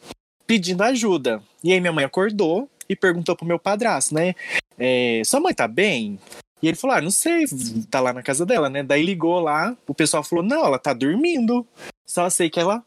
[0.47, 1.41] pedindo ajuda.
[1.63, 4.33] E aí minha mãe acordou e perguntou pro meu padrasto, né?
[4.77, 6.19] é, Sua mãe tá bem?
[6.61, 7.45] E ele falou: Ah, não sei,
[7.91, 8.81] tá lá na casa dela, né?
[8.81, 11.67] Daí ligou lá, o pessoal falou: Não, ela tá dormindo.
[12.05, 12.83] Só sei que ela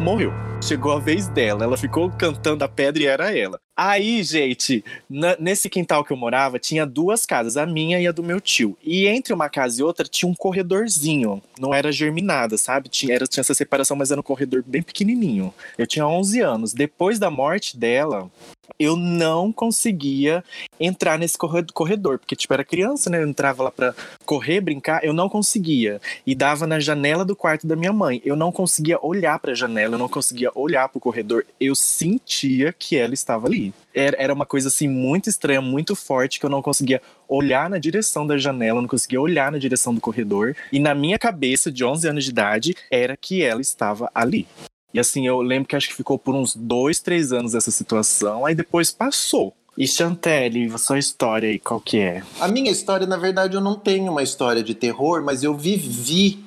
[0.00, 0.51] morreu.
[0.62, 3.58] Chegou a vez dela, ela ficou cantando a pedra e era ela.
[3.76, 8.12] Aí, gente, na- nesse quintal que eu morava, tinha duas casas, a minha e a
[8.12, 8.76] do meu tio.
[8.82, 11.42] E entre uma casa e outra tinha um corredorzinho.
[11.58, 12.88] Não era germinada, sabe?
[12.88, 15.52] Tinha, era, tinha essa separação, mas era um corredor bem pequenininho.
[15.76, 16.72] Eu tinha 11 anos.
[16.72, 18.30] Depois da morte dela,
[18.78, 20.44] eu não conseguia
[20.78, 23.18] entrar nesse corre- corredor, porque, tipo, era criança, né?
[23.22, 23.94] Eu entrava lá pra
[24.24, 26.00] correr, brincar, eu não conseguia.
[26.26, 28.20] E dava na janela do quarto da minha mãe.
[28.24, 31.44] Eu não conseguia olhar pra janela, eu não conseguia olhar pro corredor.
[31.60, 33.72] Eu sentia que ela estava ali.
[33.94, 37.78] Era, era uma coisa, assim, muito estranha, muito forte, que eu não conseguia olhar na
[37.78, 40.56] direção da janela, eu não conseguia olhar na direção do corredor.
[40.72, 44.46] E na minha cabeça, de 11 anos de idade, era que ela estava ali.
[44.94, 48.44] E assim, eu lembro que acho que ficou por uns dois, três anos essa situação,
[48.44, 49.54] aí depois passou.
[49.76, 52.22] E Chantelle, sua história aí, qual que é?
[52.38, 56.38] A minha história, na verdade, eu não tenho uma história de terror, mas eu vivi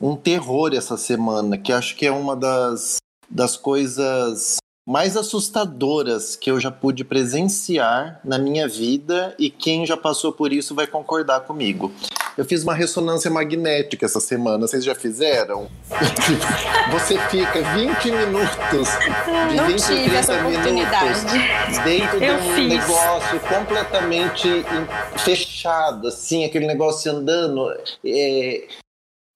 [0.00, 2.96] um terror essa semana, que acho que é uma das,
[3.34, 9.96] das coisas mais assustadoras que eu já pude presenciar na minha vida e quem já
[9.96, 11.90] passou por isso vai concordar comigo.
[12.36, 15.68] Eu fiz uma ressonância magnética essa semana, vocês já fizeram?
[16.90, 18.88] Você fica 20 minutos,
[19.50, 21.32] de Não 20 a tive 30 essa oportunidade.
[21.32, 22.68] minutos dentro de Eu um fiz.
[22.68, 24.64] negócio completamente
[25.18, 27.70] fechado, assim, aquele negócio andando.
[28.04, 28.66] é,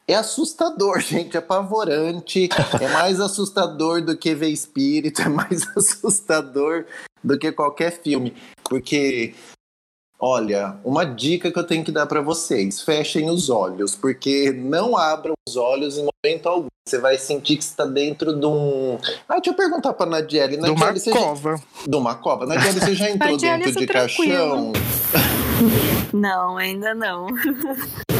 [0.08, 2.48] É assustador, gente, é apavorante.
[2.80, 6.86] É mais assustador do que ver espírito, é mais assustador
[7.22, 8.34] do que qualquer filme.
[8.64, 9.34] Porque,
[10.18, 14.96] olha, uma dica que eu tenho que dar para vocês: fechem os olhos, porque não
[14.96, 16.68] abram os olhos em momento algum.
[16.88, 18.98] Você vai sentir que está dentro de um.
[19.28, 20.56] Ah, deixa eu perguntar pra Nadiele.
[20.56, 21.62] De uma Nadiele, você já- cova.
[21.86, 22.46] De uma cova.
[22.46, 24.72] Nadiele, você já entrou Nadiele, dentro de caixão?
[26.12, 27.26] Não, ainda não.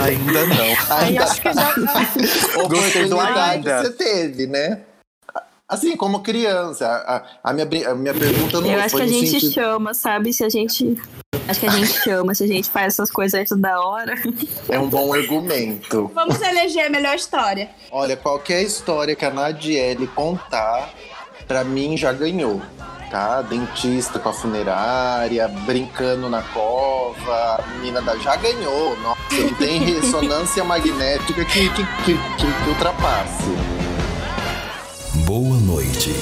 [0.03, 0.97] Ainda não.
[0.97, 1.73] Ainda acho que já.
[1.75, 4.83] Do oportunidade você teve, né?
[5.69, 6.87] Assim, como criança.
[6.87, 9.53] A, a- minha, a minha pergunta não Eu acho que a no gente sentido...
[9.53, 10.33] chama, sabe?
[10.33, 10.97] Se a gente.
[11.47, 14.15] Acho que a gente chama, se a gente faz essas coisas da hora.
[14.69, 16.11] É um bom argumento.
[16.15, 17.71] Vamos eleger a melhor história.
[17.91, 20.91] Olha, qualquer história que a Nadiele contar,
[21.47, 22.61] pra mim já ganhou.
[23.11, 23.41] Tá?
[23.41, 28.97] Dentista com a funerária, brincando na cova, a menina da já ganhou.
[28.99, 33.45] Nossa, não tem ressonância magnética que, que, que, que- que ultrapasse.
[35.25, 36.13] Boa noite.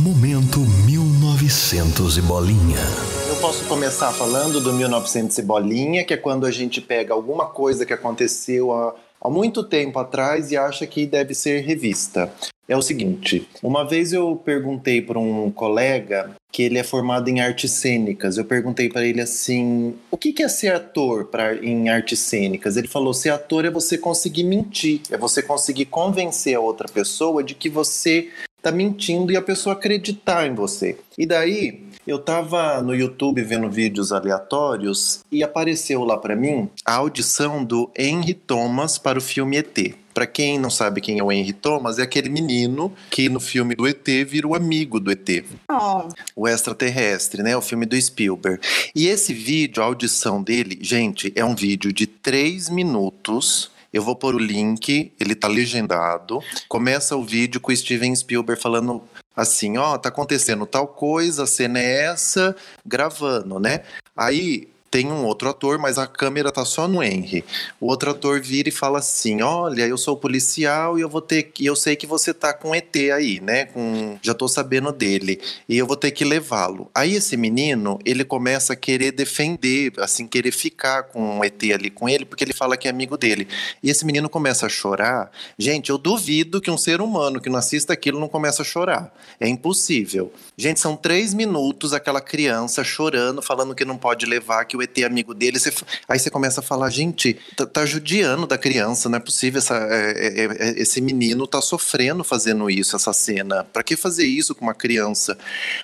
[0.00, 2.80] Momento 1900 e bolinha.
[3.28, 7.46] Eu posso começar falando do 1900 e bolinha, que é quando a gente pega alguma
[7.46, 12.32] coisa que aconteceu há, há muito tempo atrás e acha que deve ser revista.
[12.68, 17.40] É o seguinte, uma vez eu perguntei para um colega que ele é formado em
[17.40, 18.36] artes cênicas.
[18.36, 22.88] Eu perguntei para ele assim: "O que é ser ator pra, em artes cênicas?" Ele
[22.88, 27.54] falou: "Ser ator é você conseguir mentir, é você conseguir convencer a outra pessoa de
[27.54, 30.98] que você tá mentindo e a pessoa acreditar em você.
[31.16, 36.94] E daí, eu tava no YouTube vendo vídeos aleatórios e apareceu lá pra mim a
[36.94, 39.94] audição do Henry Thomas para o filme ET.
[40.14, 43.74] Pra quem não sabe quem é o Henry Thomas, é aquele menino que no filme
[43.74, 47.54] do ET vira o amigo do ET Oh, o extraterrestre, né?
[47.54, 48.60] O filme do Spielberg.
[48.94, 53.70] E esse vídeo, a audição dele, gente, é um vídeo de três minutos.
[53.92, 56.40] Eu vou pôr o link, ele tá legendado.
[56.68, 59.02] Começa o vídeo com o Steven Spielberg falando
[59.36, 63.82] assim: ó, tá acontecendo tal coisa, a cena é essa, gravando, né?
[64.16, 67.44] Aí tem um outro ator, mas a câmera tá só no Henry.
[67.78, 71.42] O outro ator vira e fala assim: "Olha, eu sou policial e eu vou ter
[71.42, 73.66] que, eu sei que você tá com ET aí, né?
[73.66, 76.90] Com, já tô sabendo dele e eu vou ter que levá-lo".
[76.94, 81.90] Aí esse menino, ele começa a querer defender, assim, querer ficar com o ET ali
[81.90, 83.46] com ele, porque ele fala que é amigo dele.
[83.82, 85.30] E esse menino começa a chorar.
[85.58, 89.12] Gente, eu duvido que um ser humano que não assista aquilo não comece a chorar.
[89.38, 90.32] É impossível.
[90.56, 94.98] Gente, são três minutos aquela criança chorando, falando que não pode levar, que o ET
[95.02, 95.58] é amigo dele.
[95.58, 95.72] Você-
[96.08, 99.58] aí você começa a falar, gente, tá, tá judiando da criança, não é possível.
[99.58, 103.64] Essa, é- é- é- esse menino tá sofrendo fazendo isso, essa cena.
[103.64, 105.36] Pra que fazer isso com uma criança?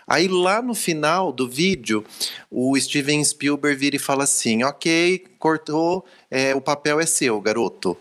[0.06, 2.04] Aí lá no final do vídeo,
[2.50, 7.96] o Steven Spielberg vira e fala assim: ok, cortou, é, o papel é seu, garoto.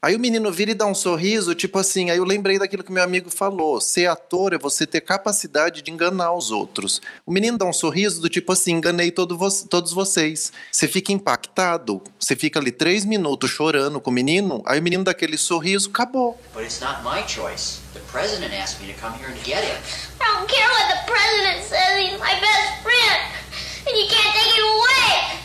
[0.00, 2.92] Aí o menino vira e dá um sorriso, tipo assim, aí eu lembrei daquilo que
[2.92, 3.80] meu amigo falou.
[3.80, 7.00] Ser ator é você ter capacidade de enganar os outros.
[7.26, 10.52] O menino dá um sorriso do tipo assim, enganei todo vo- todos vocês.
[10.70, 15.02] Você fica impactado, você fica ali três minutos chorando com o menino, aí o menino
[15.02, 16.40] dá aquele sorriso, acabou.
[16.54, 17.80] But it's not my choice.
[17.92, 19.76] The president asked me to come here and get him.
[20.20, 21.98] I don't care what the president says.
[22.08, 23.34] He's my best friend.
[23.88, 25.38] And you can't take it away.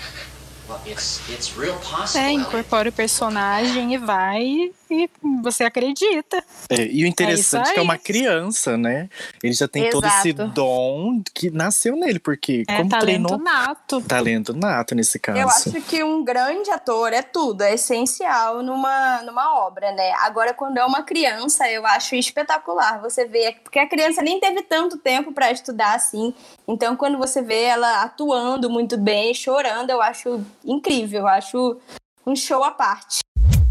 [2.16, 5.10] É, incorpora o personagem e vai e
[5.42, 6.44] você acredita.
[6.70, 9.10] É, e o interessante É é, que é uma criança, né?
[9.42, 10.52] Ele já tem todo esse Exato.
[10.52, 14.02] dom que nasceu nele, porque É como talento treinou nato.
[14.02, 15.40] talento nato nesse caso.
[15.40, 20.12] Eu acho que um grande ator é tudo, é essencial numa, numa obra, né?
[20.20, 23.02] Agora, quando é uma criança, eu acho espetacular.
[23.02, 26.34] Você vê, porque a criança nem teve tanto tempo pra estudar assim.
[26.68, 31.22] Então, quando você vê ela atuando muito bem, chorando, eu acho incrível.
[31.22, 31.78] Eu acho
[32.26, 33.20] um show à parte.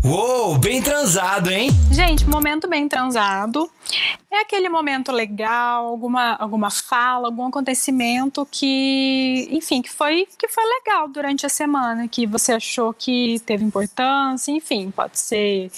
[0.05, 1.71] Uou, bem transado, hein?
[1.93, 3.71] Gente, momento bem transado.
[4.29, 10.65] É aquele momento legal, alguma, alguma fala, algum acontecimento que, enfim, que foi, que foi
[10.65, 15.71] legal durante a semana, que você achou que teve importância, enfim, pode ser.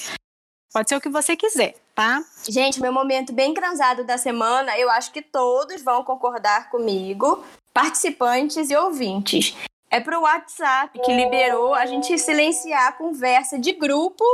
[0.73, 2.25] Pode ser o que você quiser, tá?
[2.49, 8.71] Gente, meu momento bem transado da semana, eu acho que todos vão concordar comigo, participantes
[8.71, 9.55] e ouvintes.
[9.95, 14.25] É pro WhatsApp que liberou a gente silenciar a conversa de grupo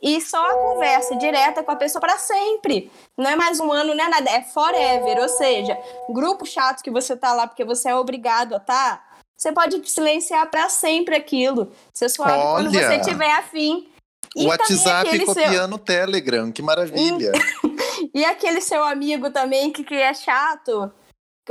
[0.00, 2.88] e só a conversa direta com a pessoa para sempre.
[3.16, 5.18] Não é mais um ano, não é nada, é forever.
[5.18, 5.76] Ou seja,
[6.10, 9.04] grupo chato que você tá lá porque você é obrigado a tá,
[9.36, 11.72] você pode silenciar para sempre aquilo.
[11.92, 12.88] Você só abre quando Olha!
[12.88, 13.88] você tiver afim.
[14.36, 17.32] E o WhatsApp seu- copiando o Telegram, que maravilha.
[18.14, 20.92] e aquele seu amigo também que, que é chato,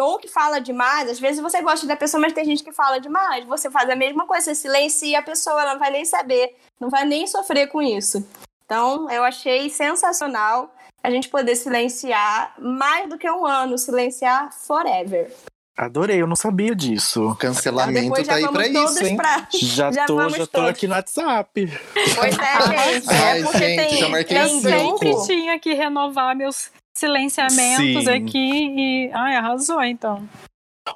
[0.02, 3.00] ou que fala demais, às vezes você gosta da pessoa, mas tem gente que fala
[3.00, 3.45] demais.
[3.45, 6.89] Você faz a mesma coisa, você silencia a pessoa, ela não vai nem saber, não
[6.89, 8.26] vai nem sofrer com isso.
[8.66, 10.74] Então, eu achei sensacional
[11.04, 15.32] a gente poder silenciar mais do que um ano, silenciar forever.
[15.78, 17.36] Adorei, eu não sabia disso.
[17.39, 19.16] Cancelamento tá aí pra isso, hein?
[19.16, 20.70] pra- Já, Já tô, já tô todos.
[20.72, 21.80] aqui no WhatsApp.
[22.16, 23.10] Pois é, gente.
[23.14, 24.98] Ai, é porque gente, tem, já marquei cinco.
[24.98, 28.10] Sempre tinha que renovar meus silenciamentos Sim.
[28.10, 29.12] aqui e.
[29.14, 30.28] Ai, arrasou então.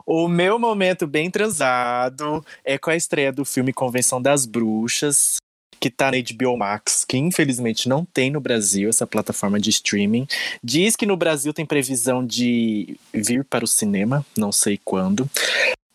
[0.06, 5.38] O meu momento bem transado é com a estreia do filme Convenção das Bruxas,
[5.80, 10.28] que tá na HBO Max, que infelizmente não tem no Brasil essa plataforma de streaming.
[10.64, 15.30] Diz que no Brasil tem previsão de vir para o cinema, não sei quando.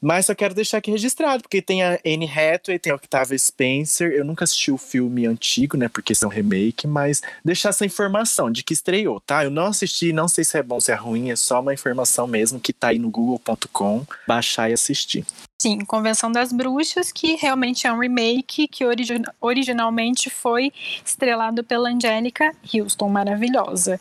[0.00, 4.12] Mas só quero deixar aqui registrado, porque tem a Anne Hathaway, tem a Octavia Spencer.
[4.12, 5.88] Eu nunca assisti o filme antigo, né?
[5.88, 9.44] Porque são remake, mas deixar essa informação de que estreou, tá?
[9.44, 12.26] Eu não assisti, não sei se é bom, se é ruim, é só uma informação
[12.26, 15.24] mesmo que tá aí no google.com, baixar e assistir.
[15.60, 20.70] Sim, Convenção das Bruxas, que realmente é um remake que origi- originalmente foi
[21.04, 23.98] estrelado pela Angélica Houston, maravilhosa.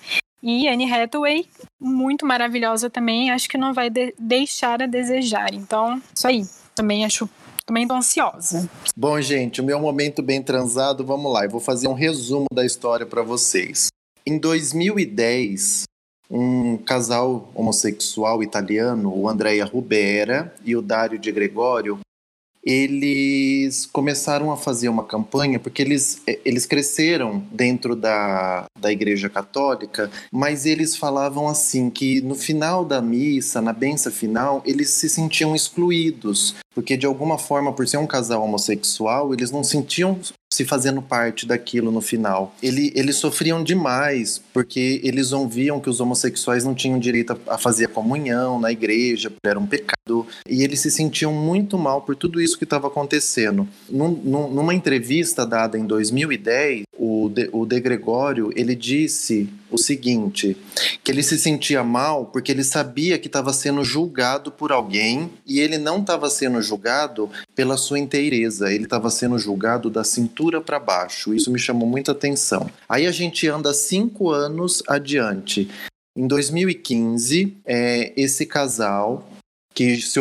[0.48, 1.48] E Anne Hathaway,
[1.82, 5.52] muito maravilhosa também, acho que não vai de- deixar a desejar.
[5.56, 6.46] Então, isso aí.
[6.76, 7.28] Também acho,
[7.66, 8.70] também tô ansiosa.
[8.96, 11.46] Bom, gente, o meu momento bem transado, vamos lá.
[11.46, 13.88] Eu vou fazer um resumo da história para vocês.
[14.24, 15.86] Em 2010,
[16.30, 21.98] um casal homossexual italiano, o Andrea Rubera e o Dario de Gregório,
[22.66, 29.30] eles começaram a fazer uma campanha porque eles, eh, eles cresceram dentro da, da Igreja
[29.30, 35.08] Católica, mas eles falavam assim que no final da missa, na benção final, eles se
[35.08, 40.20] sentiam excluídos, porque de alguma forma, por ser um casal homossexual, eles não sentiam
[40.54, 42.54] se fazendo parte daquilo no final.
[42.64, 47.86] Ele, eles sofriam demais, porque eles ouviam que os homossexuais não tinham direito a, fazer
[47.86, 52.40] a comunhão na igreja, era um pecado, e eles se sentiam muito mal por tudo
[52.42, 53.68] isso que estava acontecendo.
[53.90, 59.78] Num- num- numa entrevista dada em 2010, o de, o de Gregório, ele disse o
[59.78, 60.58] seguinte,
[61.04, 65.60] que ele se sentia mal porque ele sabia que estava sendo julgado por alguém e
[65.60, 70.80] ele não estava sendo julgado pela sua inteireza, ele estava sendo julgado da cintura para
[70.80, 71.34] baixo.
[71.34, 72.70] Isso me chamou muita atenção.
[72.90, 75.70] Aí a gente anda cinco anos adiante.
[76.18, 79.30] Em 2015, é, esse casal
[79.74, 80.18] que se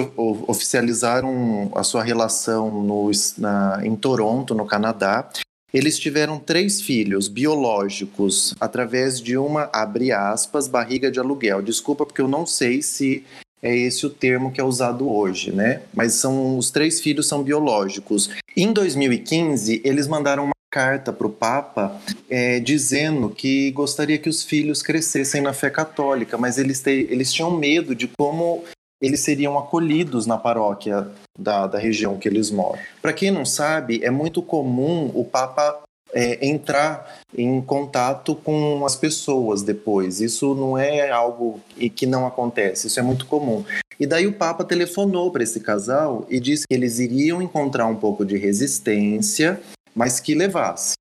[0.48, 5.30] oficializaram a sua relação no, na, em Toronto, no Canadá,
[5.74, 11.60] eles tiveram três filhos biológicos através de uma, abre aspas, barriga de aluguel.
[11.60, 13.24] Desculpa, porque eu não sei se
[13.60, 15.82] é esse o termo que é usado hoje, né?
[15.92, 18.30] Mas são os três filhos são biológicos.
[18.56, 24.42] Em 2015, eles mandaram uma carta para o Papa é, dizendo que gostaria que os
[24.42, 28.64] filhos crescessem na fé católica, mas eles, te- eles tinham medo de como
[29.04, 31.06] eles seriam acolhidos na paróquia
[31.38, 32.78] da, da região que eles moram.
[33.02, 35.82] Para quem não sabe, é muito comum o Papa
[36.12, 40.20] é, entrar em contato com as pessoas depois.
[40.20, 41.60] Isso não é algo
[41.94, 43.64] que não acontece, isso é muito comum.
[43.98, 47.96] E daí o Papa telefonou para esse casal e disse que eles iriam encontrar um
[47.96, 49.60] pouco de resistência,
[49.94, 50.94] mas que levasse.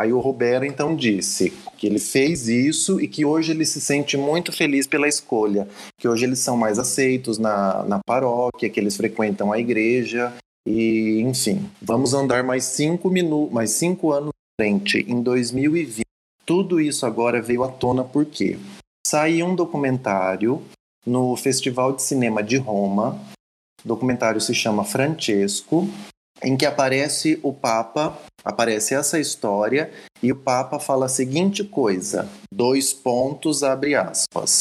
[0.00, 4.16] Aí o Roberto então disse que ele fez isso e que hoje ele se sente
[4.16, 8.96] muito feliz pela escolha, que hoje eles são mais aceitos na, na paróquia, que eles
[8.96, 10.32] frequentam a igreja
[10.66, 16.00] e enfim, vamos andar mais cinco minutos, mais cinco anos frente, em 2020.
[16.46, 18.58] Tudo isso agora veio à tona por quê?
[19.06, 20.62] Saiu um documentário
[21.06, 23.20] no Festival de Cinema de Roma.
[23.84, 25.86] O documentário se chama Francesco,
[26.42, 29.90] em que aparece o Papa, aparece essa história
[30.22, 34.60] e o Papa fala a seguinte coisa: dois pontos, abre aspas.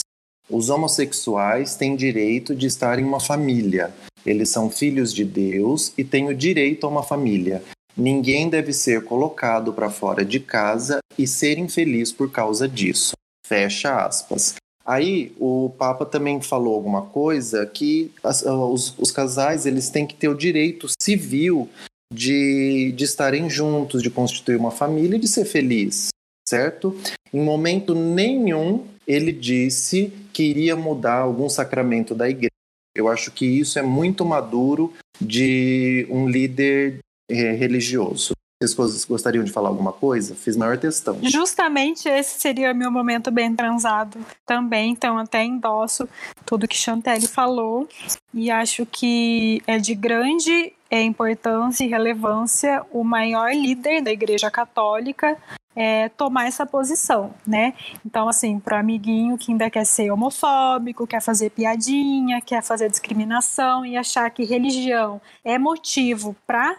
[0.49, 3.93] Os homossexuais têm direito de estar em uma família.
[4.25, 7.63] Eles são filhos de Deus e têm o direito a uma família.
[7.95, 13.13] Ninguém deve ser colocado para fora de casa e ser infeliz por causa disso.
[13.45, 14.55] Fecha aspas.
[14.89, 20.15] Aí o Papa também falou alguma coisa que as- os, os casais eles têm que
[20.15, 21.69] ter o direito civil
[22.11, 26.07] de, de estarem juntos, de constituir uma família e de ser feliz,
[26.47, 26.95] certo?
[27.31, 32.49] Em momento nenhum ele disse que iria mudar algum sacramento da igreja.
[32.95, 36.97] Eu acho que isso é muito maduro de um líder
[37.29, 38.31] eh, religioso.
[38.61, 40.35] Vocês gos- gostariam de falar alguma coisa?
[40.35, 41.17] Fiz maior testão.
[41.23, 46.09] Justamente esse seria meu momento bem transado também, então até endosso
[46.45, 47.87] tudo que Chantelli falou
[48.33, 55.37] e acho que é de grande importância e relevância o maior líder da Igreja Católica
[55.73, 57.73] é, tomar essa posição, né?
[58.05, 63.85] Então, assim, para amiguinho que ainda quer ser homofóbico, quer fazer piadinha, quer fazer discriminação
[63.85, 66.75] e achar que religião é motivo para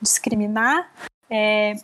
[0.00, 0.88] discriminar,
[1.34, 1.74] é,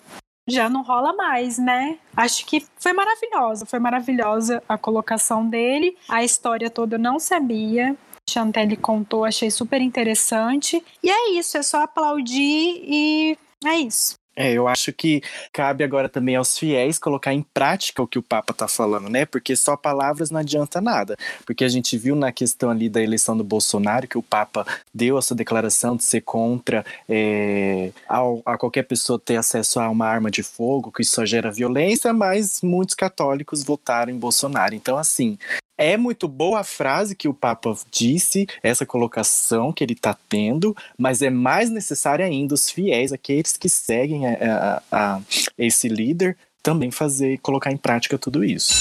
[0.48, 1.98] já não rola mais, né?
[2.16, 5.96] Acho que foi maravilhosa, foi maravilhosa a colocação dele.
[6.08, 7.96] A história toda eu não sabia.
[8.28, 10.82] Chantelle contou, achei super interessante.
[11.02, 14.19] E é isso, é só aplaudir e é isso.
[14.40, 15.20] É, eu acho que
[15.52, 19.26] cabe agora também aos fiéis colocar em prática o que o Papa está falando, né?
[19.26, 21.14] Porque só palavras não adianta nada.
[21.44, 25.18] Porque a gente viu na questão ali da eleição do Bolsonaro que o Papa deu
[25.18, 30.06] a sua declaração de ser contra é, ao, a qualquer pessoa ter acesso a uma
[30.06, 34.74] arma de fogo, que isso só gera violência, mas muitos católicos votaram em Bolsonaro.
[34.74, 35.36] Então, assim,
[35.80, 40.76] é muito boa a frase que o Papa disse, essa colocação que ele está tendo,
[40.96, 45.20] mas é mais necessário ainda os fiéis, aqueles que seguem a, a, a
[45.56, 48.74] esse líder, também fazer, colocar em prática tudo isso.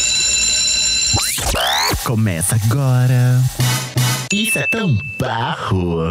[2.06, 3.42] Começa agora.
[4.34, 6.04] Isso é tão barro.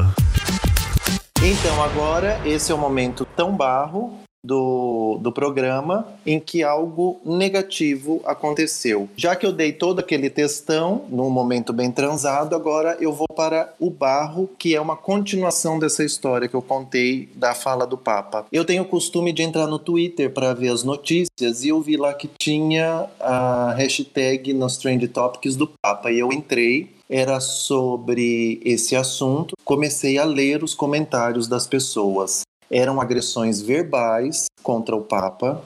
[1.42, 4.18] Então agora esse é o momento tão barro
[4.48, 9.06] do, do programa em que algo negativo aconteceu.
[9.14, 13.74] Já que eu dei todo aquele textão num momento bem transado, agora eu vou para
[13.78, 18.46] o barro, que é uma continuação dessa história que eu contei da fala do Papa.
[18.50, 21.98] Eu tenho o costume de entrar no Twitter para ver as notícias e eu vi
[21.98, 28.60] lá que tinha a hashtag nos Trend Topics do Papa e eu entrei era sobre
[28.64, 29.56] esse assunto.
[29.64, 35.62] Comecei a ler os comentários das pessoas eram agressões verbais contra o Papa,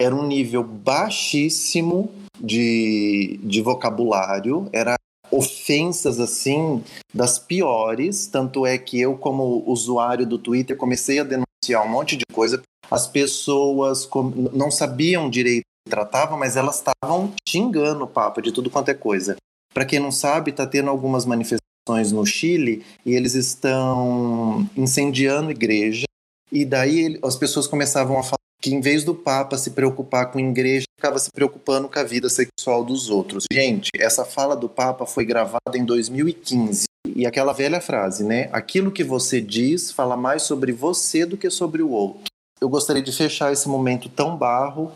[0.00, 4.96] era um nível baixíssimo de, de vocabulário, era
[5.30, 6.82] ofensas assim
[7.12, 12.16] das piores, tanto é que eu como usuário do Twitter comecei a denunciar um monte
[12.16, 12.62] de coisa.
[12.90, 14.08] As pessoas
[14.52, 18.94] não sabiam direito que tratavam, mas elas estavam xingando o Papa de tudo quanto é
[18.94, 19.36] coisa.
[19.74, 26.05] Para quem não sabe, está tendo algumas manifestações no Chile e eles estão incendiando igreja
[26.50, 30.38] e daí as pessoas começavam a falar que em vez do Papa se preocupar com
[30.38, 33.44] a igreja, ficava se preocupando com a vida sexual dos outros.
[33.52, 36.86] Gente, essa fala do Papa foi gravada em 2015.
[37.14, 38.48] E aquela velha frase, né?
[38.52, 42.24] Aquilo que você diz fala mais sobre você do que sobre o outro.
[42.60, 44.92] Eu gostaria de fechar esse momento tão barro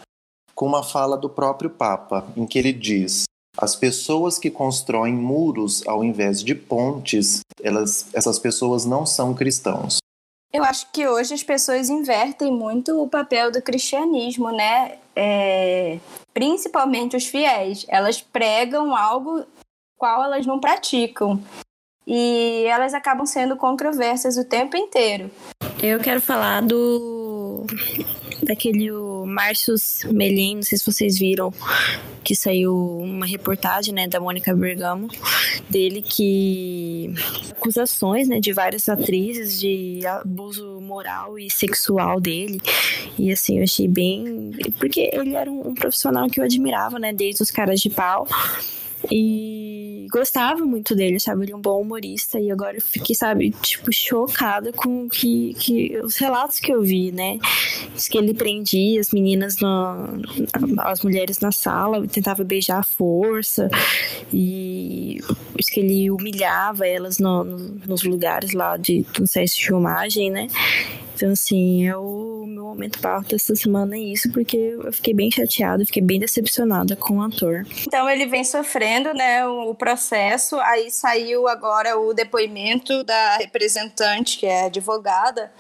[0.55, 3.25] com uma fala do próprio Papa, em que ele diz:
[3.57, 9.99] as pessoas que constroem muros ao invés de pontes, elas, essas pessoas não são cristãos.
[10.53, 14.99] Eu acho que hoje as pessoas invertem muito o papel do cristianismo, né?
[15.15, 15.99] É,
[16.35, 17.87] principalmente os fiéis.
[17.89, 19.45] Elas pregam algo
[19.97, 21.41] qual elas não praticam.
[22.05, 25.31] E elas acabam sendo controversas o tempo inteiro.
[25.81, 27.65] Eu quero falar do
[28.43, 28.91] daquele
[29.27, 31.53] Marcius Melin, não sei se vocês viram,
[32.23, 35.09] que saiu uma reportagem, né, da Mônica Bergamo,
[35.69, 37.13] dele que
[37.51, 42.61] acusações, né, de várias atrizes de abuso moral e sexual dele.
[43.19, 47.13] E assim, eu achei bem, porque ele era um, um profissional que eu admirava, né,
[47.13, 48.27] desde os caras de pau.
[49.11, 51.45] E gostava muito dele, sabe?
[51.45, 52.39] Ele é um bom humorista.
[52.39, 57.13] E agora eu fiquei, sabe, tipo, chocada com que, que os relatos que eu vi,
[57.13, 57.39] né?
[57.95, 60.23] Diz que ele prendia as meninas, no,
[60.79, 63.71] as mulheres na sala, tentava beijar à força.
[64.33, 65.21] E
[65.57, 70.31] diz que ele humilhava elas no, no, nos lugares lá de, do set de filmagem,
[70.31, 70.49] né?
[71.21, 75.31] Então, assim, é o meu momento barro dessa semana é isso, porque eu fiquei bem
[75.31, 77.67] chateada, fiquei bem decepcionada com o ator.
[77.87, 84.47] Então, ele vem sofrendo, né, o processo, aí saiu agora o depoimento da representante, que
[84.47, 85.53] é advogada,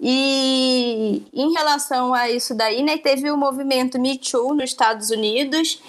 [0.00, 5.82] e em relação a isso daí, né, teve o movimento Me Too nos Estados Unidos,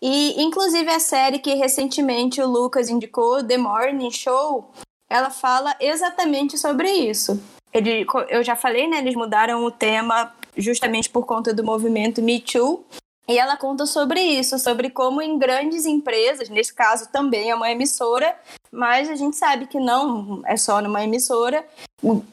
[0.00, 4.70] e inclusive a série que recentemente o Lucas indicou, The Morning Show,
[5.08, 7.42] ela fala exatamente sobre isso.
[7.72, 8.98] Ele, eu já falei, né?
[8.98, 12.84] Eles mudaram o tema justamente por conta do movimento Me Too.
[13.32, 17.70] E ela conta sobre isso, sobre como em grandes empresas, nesse caso também é uma
[17.70, 18.36] emissora,
[18.70, 21.64] mas a gente sabe que não é só numa emissora,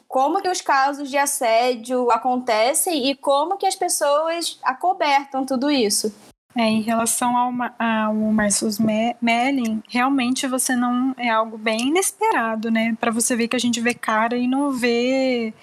[0.06, 6.14] como que os casos de assédio acontecem e como que as pessoas acobertam tudo isso.
[6.54, 12.94] É, em relação ao, ao Marcus Melling, realmente você não é algo bem inesperado, né?
[13.00, 15.54] Para você ver que a gente vê cara e não vê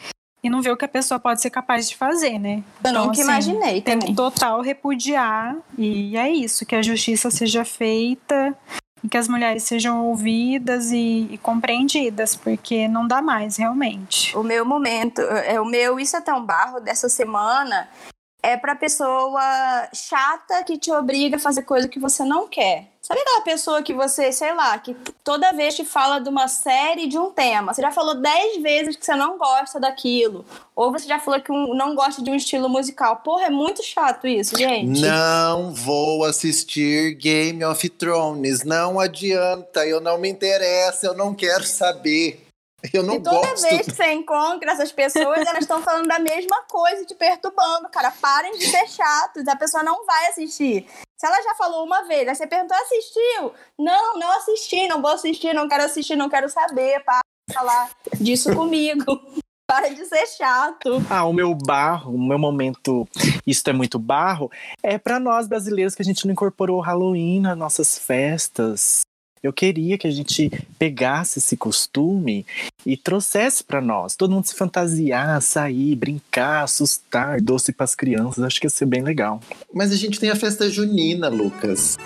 [0.43, 2.63] e não vê o que a pessoa pode ser capaz de fazer, né?
[2.83, 7.65] Eu então, nunca assim, imaginei tem total repudiar e é isso, que a justiça seja
[7.65, 8.55] feita
[9.03, 14.35] e que as mulheres sejam ouvidas e, e, compreendidas, porque não dá mais, realmente.
[14.35, 17.88] O meu momento, é o meu Isso é tão barro dessa semana
[18.48, 19.41] é pra pessoa
[19.93, 22.88] chata que te obriga a fazer coisa que você não quer.
[23.02, 24.93] Sabe aquela pessoa que você, sei lá, que
[25.24, 28.98] toda vez te fala de uma série, de um tema, você já falou dez vezes
[28.98, 30.45] que você não gosta daquilo.
[30.76, 33.18] Ou você já falou que um- não gosta de um estilo musical.
[33.18, 35.00] Porra, é muito chato isso, gente.
[35.02, 38.64] Não vou assistir Game of Thrones.
[38.64, 42.47] Não adianta, eu não me interessa, eu não quero saber.
[42.93, 43.69] Eu não e toda gosto.
[43.69, 48.11] vez que você encontra essas pessoas, elas estão falando da mesma coisa, te perturbando, cara.
[48.11, 50.86] Parem de ser chatos, a pessoa não vai assistir.
[51.17, 53.53] Se ela já falou uma vez, aí você perguntou, assistiu?
[53.80, 57.03] Não, não assisti, não vou assistir, não quero assistir, não quero saber.
[57.03, 59.03] Para de falar disso comigo.
[59.69, 61.03] Para de ser chato.
[61.09, 63.05] Ah, o meu barro, o meu momento,
[63.45, 64.49] isso é muito barro,
[64.82, 69.01] é pra nós brasileiros que a gente não incorporou o Halloween nas nossas festas.
[69.43, 72.45] Eu queria que a gente pegasse esse costume
[72.85, 74.15] e trouxesse pra nós.
[74.15, 78.43] Todo mundo se fantasiar, sair, brincar, assustar, doce pras crianças.
[78.43, 79.39] Acho que ia ser bem legal.
[79.73, 81.97] Mas a gente tem a festa junina, Lucas.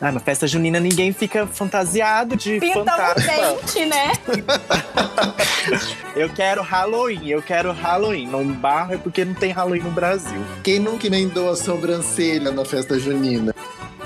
[0.00, 3.32] Ah, na festa junina ninguém fica fantasiado de Pinta um fantasma.
[3.32, 4.12] dente, né?
[6.16, 8.26] Eu quero Halloween, eu quero Halloween.
[8.26, 10.40] Não barro é porque não tem Halloween no Brasil.
[10.62, 13.54] Quem nunca emendou a sobrancelha na festa junina?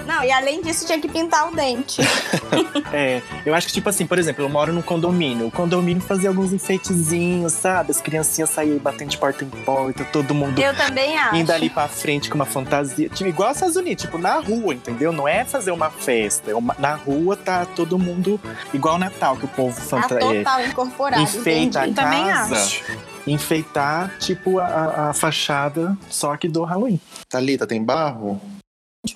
[0.07, 2.01] Não, e além disso, tinha que pintar o dente.
[2.93, 5.49] É, eu acho que, tipo assim, por exemplo, eu moro num condomínio.
[5.49, 7.91] O condomínio fazia alguns enfeitezinhos, sabe?
[7.91, 11.35] As criancinhas saíam batendo de porta em porta, todo mundo Eu também acho.
[11.35, 13.09] indo ali pra frente com uma fantasia.
[13.09, 15.11] Tipo, igual os Estados Unidos, tipo, na rua, entendeu?
[15.13, 16.53] Não é fazer uma festa.
[16.53, 18.41] é uma- na rua tá todo mundo
[18.73, 20.19] igual Natal, que o povo Tá fantasia.
[20.45, 21.23] total incorporado.
[21.23, 22.01] enfeita a entendi.
[22.01, 22.55] Também casa.
[22.55, 22.85] acho.
[23.27, 27.01] Enfeitar, tipo, a- a, a fachada, só que do Halloween.
[27.29, 28.41] Thalita, tem barro?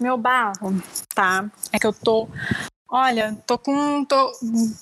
[0.00, 0.82] Meu barro,
[1.14, 1.50] tá?
[1.72, 2.28] É que eu tô.
[2.90, 4.04] Olha, tô com.
[4.04, 4.32] Tô,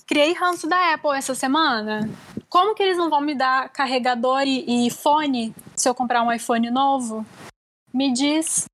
[0.07, 2.09] criei ranço da Apple essa semana.
[2.49, 6.33] Como que eles não vão me dar carregador e, e fone se eu comprar um
[6.33, 7.25] iPhone novo?
[7.93, 8.67] Me diz.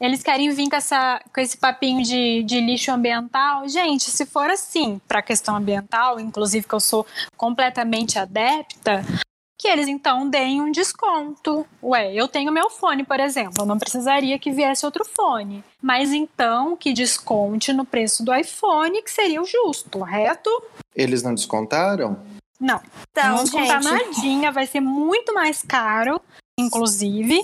[0.00, 3.68] Eles querem vir com, essa, com esse papinho de, de lixo ambiental.
[3.68, 7.06] Gente, se for assim, pra questão ambiental, inclusive que eu sou
[7.36, 9.04] completamente adepta,
[9.62, 11.64] que eles então deem um desconto.
[11.80, 15.62] Ué, eu tenho meu fone, por exemplo, eu não precisaria que viesse outro fone.
[15.80, 20.50] Mas então que desconte no preço do iPhone, que seria o justo, correto?
[20.96, 22.18] Eles não descontaram?
[22.58, 22.80] Não.
[23.08, 26.20] Então, não gente, contar nadinha, vai ser muito mais caro,
[26.58, 27.40] inclusive.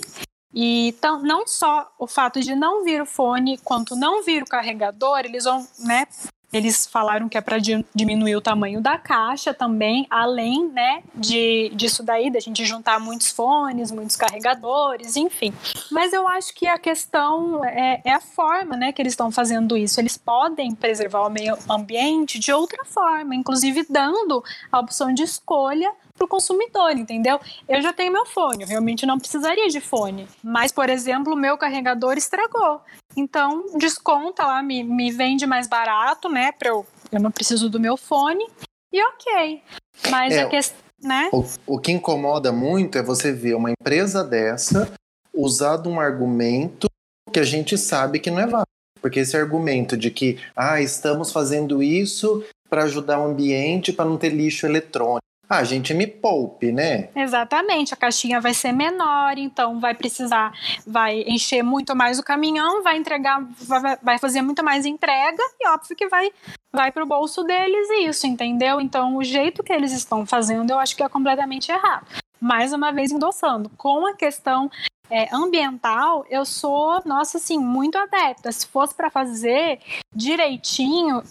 [0.53, 4.47] E então, não só o fato de não vir o fone, quanto não vir o
[4.47, 6.05] carregador, eles vão, né?
[6.51, 7.57] Eles falaram que é para
[7.93, 13.31] diminuir o tamanho da caixa também, além, né, de disso daí, da gente juntar muitos
[13.31, 15.53] fones, muitos carregadores, enfim.
[15.91, 19.77] Mas eu acho que a questão é, é a forma, né, que eles estão fazendo
[19.77, 19.99] isso.
[19.99, 25.91] Eles podem preservar o meio ambiente de outra forma, inclusive dando a opção de escolha
[26.19, 27.39] para o consumidor, entendeu?
[27.67, 30.27] Eu já tenho meu fone, eu realmente não precisaria de fone.
[30.43, 32.81] Mas, por exemplo, o meu carregador estragou.
[33.15, 36.51] Então, desconta lá, me, me vende mais barato, né?
[36.51, 38.45] Pra eu, eu não preciso do meu fone.
[38.91, 39.61] E ok.
[40.09, 41.29] Mas É, a questão, né?
[41.31, 41.43] O,
[41.75, 44.91] o que incomoda muito é você ver uma empresa dessa
[45.33, 46.87] usar um argumento
[47.31, 48.67] que a gente sabe que não é válido.
[49.01, 54.17] Porque esse argumento de que ah, estamos fazendo isso para ajudar o ambiente, para não
[54.17, 55.28] ter lixo eletrônico.
[55.49, 57.09] Ah, gente, me poupe, né?
[57.15, 60.53] Exatamente, a caixinha vai ser menor, então vai precisar,
[60.85, 65.67] vai encher muito mais o caminhão, vai entregar, vai, vai fazer muito mais entrega e
[65.67, 66.31] óbvio que vai,
[66.71, 68.79] vai pro bolso deles isso, entendeu?
[68.79, 72.05] Então o jeito que eles estão fazendo eu acho que é completamente errado.
[72.39, 74.69] Mais uma vez endossando, com a questão
[75.09, 78.51] é, ambiental, eu sou, nossa, assim, muito adepta.
[78.51, 79.79] Se fosse para fazer
[80.15, 81.23] direitinho,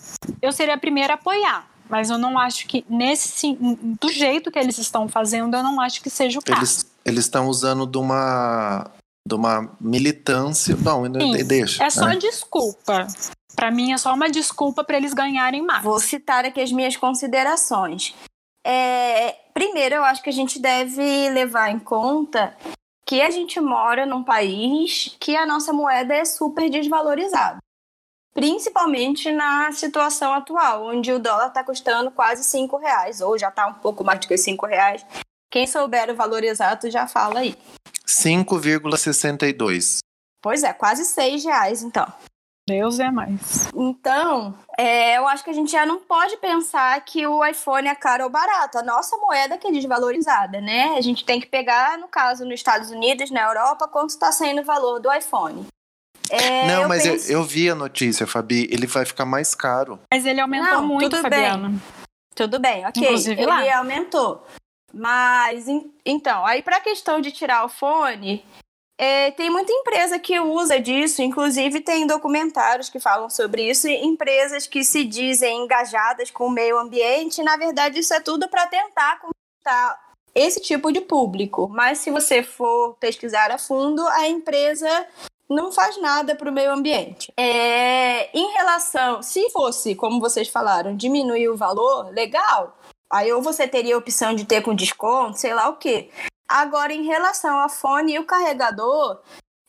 [0.42, 1.66] eu seria a primeira a apoiar.
[1.88, 3.56] Mas eu não acho que, nesse
[4.00, 6.60] do jeito que eles estão fazendo, eu não acho que seja o caso.
[6.60, 8.90] Eles eles estão usando de uma
[9.26, 10.76] de uma militância.
[10.76, 11.84] Não, Sim, deixa.
[11.84, 12.16] É só né?
[12.16, 13.06] desculpa.
[13.54, 15.82] Pra mim é só uma desculpa pra eles ganharem mais.
[15.82, 18.14] Vou citar aqui as minhas considerações.
[18.64, 22.56] É, primeiro, eu acho que a gente deve levar em conta
[23.04, 27.58] que a gente mora num país que a nossa moeda é super desvalorizada.
[28.34, 33.66] Principalmente na situação atual, onde o dólar está custando quase cinco reais, ou já está
[33.66, 35.04] um pouco mais do que cinco reais.
[35.50, 37.56] Quem souber o valor exato já fala aí.
[38.06, 39.98] 5,62.
[40.40, 42.06] Pois é, quase seis reais, então.
[42.68, 43.66] Deus é mais.
[43.74, 47.94] Então, é, eu acho que a gente já não pode pensar que o iPhone é
[47.94, 48.76] caro ou barato.
[48.76, 50.94] A nossa moeda que é desvalorizada, né?
[50.96, 54.60] A gente tem que pegar, no caso, nos Estados Unidos, na Europa, quanto está saindo
[54.60, 55.66] o valor do iPhone.
[56.30, 58.68] É, Não, eu mas eu- penso- eu, vi a notícia, Fabi.
[58.70, 59.98] Ele vai ficar mais caro.
[60.12, 61.68] Mas ele aumentou Não, muito, tudo Fabiano.
[61.70, 61.82] bem.
[62.34, 63.02] Tudo bem, ok.
[63.02, 63.78] Inclusive ele lá.
[63.78, 64.46] aumentou.
[64.92, 68.44] Mas, en- então, aí pra questão de tirar o fone,
[68.96, 73.94] é, tem muita empresa que usa disso, inclusive tem documentários que falam sobre isso, e
[74.04, 78.66] empresas que se dizem engajadas com o meio ambiente, na verdade isso é tudo para
[78.66, 81.68] tentar conquistar esse tipo de público.
[81.68, 85.06] Mas se você for pesquisar a fundo, a empresa
[85.48, 87.32] não faz nada para o meio ambiente.
[87.36, 92.76] É, em relação, se fosse, como vocês falaram, diminuir o valor, legal.
[93.10, 96.10] Aí ou você teria a opção de ter com desconto, sei lá o quê.
[96.46, 99.20] Agora, em relação ao fone e o carregador,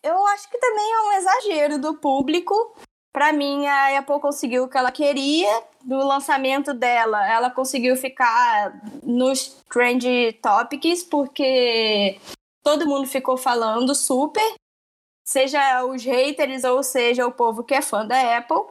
[0.04, 2.54] eu acho que também é um exagero do público.
[3.14, 5.64] Para mim, a Apple conseguiu o que ela queria.
[5.84, 12.20] No lançamento dela, ela conseguiu ficar nos trend topics, porque
[12.64, 14.54] todo mundo ficou falando super
[15.30, 18.64] seja os haters ou seja o povo que é fã da Apple,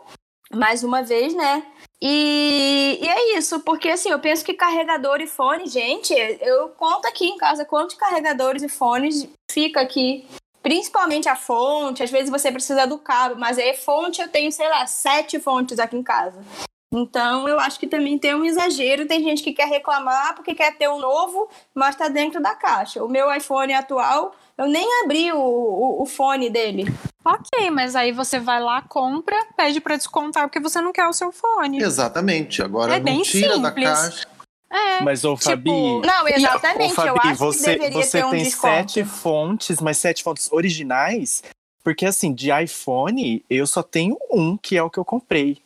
[0.52, 1.64] mais uma vez, né?
[2.02, 7.06] E, e, é isso, porque assim, eu penso que carregador e fone, gente, eu conto
[7.06, 10.26] aqui em casa quantos carregadores e fones fica aqui.
[10.61, 14.68] Principalmente a fonte, às vezes você precisa do cabo, mas aí fonte eu tenho, sei
[14.68, 16.44] lá, sete fontes aqui em casa.
[16.90, 19.06] Então, eu acho que também tem um exagero.
[19.06, 23.04] Tem gente que quer reclamar porque quer ter um novo, mas está dentro da caixa.
[23.04, 26.84] O meu iPhone atual, eu nem abri o, o, o fone dele.
[27.24, 31.12] Ok, mas aí você vai lá, compra, pede para descontar porque você não quer o
[31.12, 31.82] seu fone.
[31.82, 32.62] Exatamente.
[32.62, 33.88] Agora É não bem tira da simples.
[33.88, 34.28] caixa.
[34.70, 35.02] É.
[35.02, 35.70] Mas, ô, tipo, Fabi.
[35.70, 36.92] Não, exatamente.
[36.92, 38.74] Ô, Fabi, eu acho você, que deveria você ter um tem desconto.
[38.74, 41.42] sete fontes, mas sete fontes originais.
[41.82, 45.59] Porque, assim, de iPhone, eu só tenho um, que é o que eu comprei.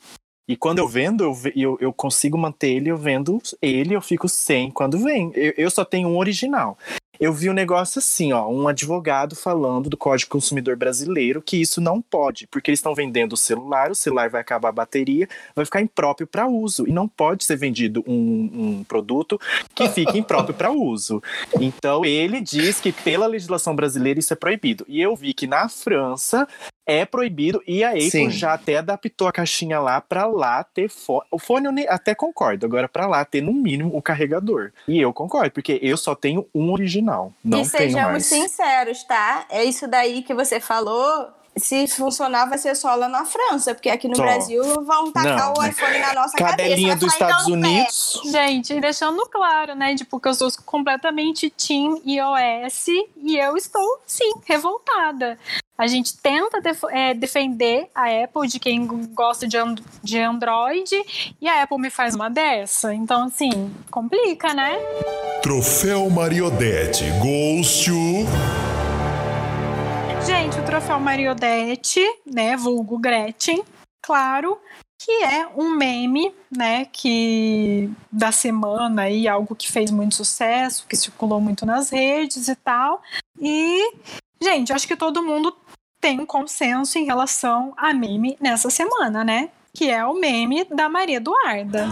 [0.49, 4.29] E quando eu vendo, eu, eu, eu consigo manter ele, eu vendo ele, eu fico
[4.29, 5.33] sem quando vem.
[5.35, 6.77] Eu, eu só tenho um original.
[7.23, 11.81] Eu vi um negócio assim, ó, um advogado falando do Código Consumidor Brasileiro que isso
[11.81, 15.65] não pode, porque eles estão vendendo o celular, o celular vai acabar a bateria, vai
[15.65, 18.51] ficar impróprio para uso e não pode ser vendido um,
[18.81, 19.41] um produto
[19.73, 21.23] que fique impróprio para uso.
[21.61, 24.85] Então ele diz que pela legislação brasileira isso é proibido.
[24.89, 26.49] E eu vi que na França
[26.87, 28.31] é proibido e a Apple Sim.
[28.31, 31.27] já até adaptou a caixinha lá para lá ter fone.
[31.31, 34.73] O fone eu até concordo, agora para lá ter no mínimo o carregador.
[34.87, 38.27] E eu concordo, porque eu só tenho um original, não e tenho sejamos mais.
[38.27, 39.47] sinceros, tá?
[39.51, 41.42] É isso daí que você falou.
[41.55, 44.23] Se funcionar, vai ser só lá na França, porque aqui no Só.
[44.23, 46.97] Brasil vão tacar Não, o iPhone na nossa Cadelinha cabeça.
[47.07, 47.69] dos vai falar, Estados "Então, pé".
[47.69, 48.21] Unidos.
[48.25, 52.87] Gente, deixando claro, né, tipo, que eu sou completamente Team iOS
[53.23, 55.39] e eu estou, sim, revoltada.
[55.77, 60.91] A gente tenta def- é, defender a Apple de quem gosta de, and- de Android
[61.41, 62.95] e a Apple me faz uma dessa.
[62.95, 64.79] Então, assim, complica, né?
[65.43, 67.93] Troféu Mariodete goes to.
[70.25, 73.65] Gente, o troféu Mariodete, né, vulgo Gretchen,
[74.01, 74.57] claro,
[74.99, 80.97] que é um meme, né, que da semana aí, algo que fez muito sucesso, que
[80.97, 83.03] circulou muito nas redes e tal.
[83.41, 83.95] E,
[84.41, 85.57] gente, acho que todo mundo
[86.01, 89.51] tem um consenso em relação a meme nessa semana, né?
[89.75, 91.89] Que é o meme da Maria Eduarda.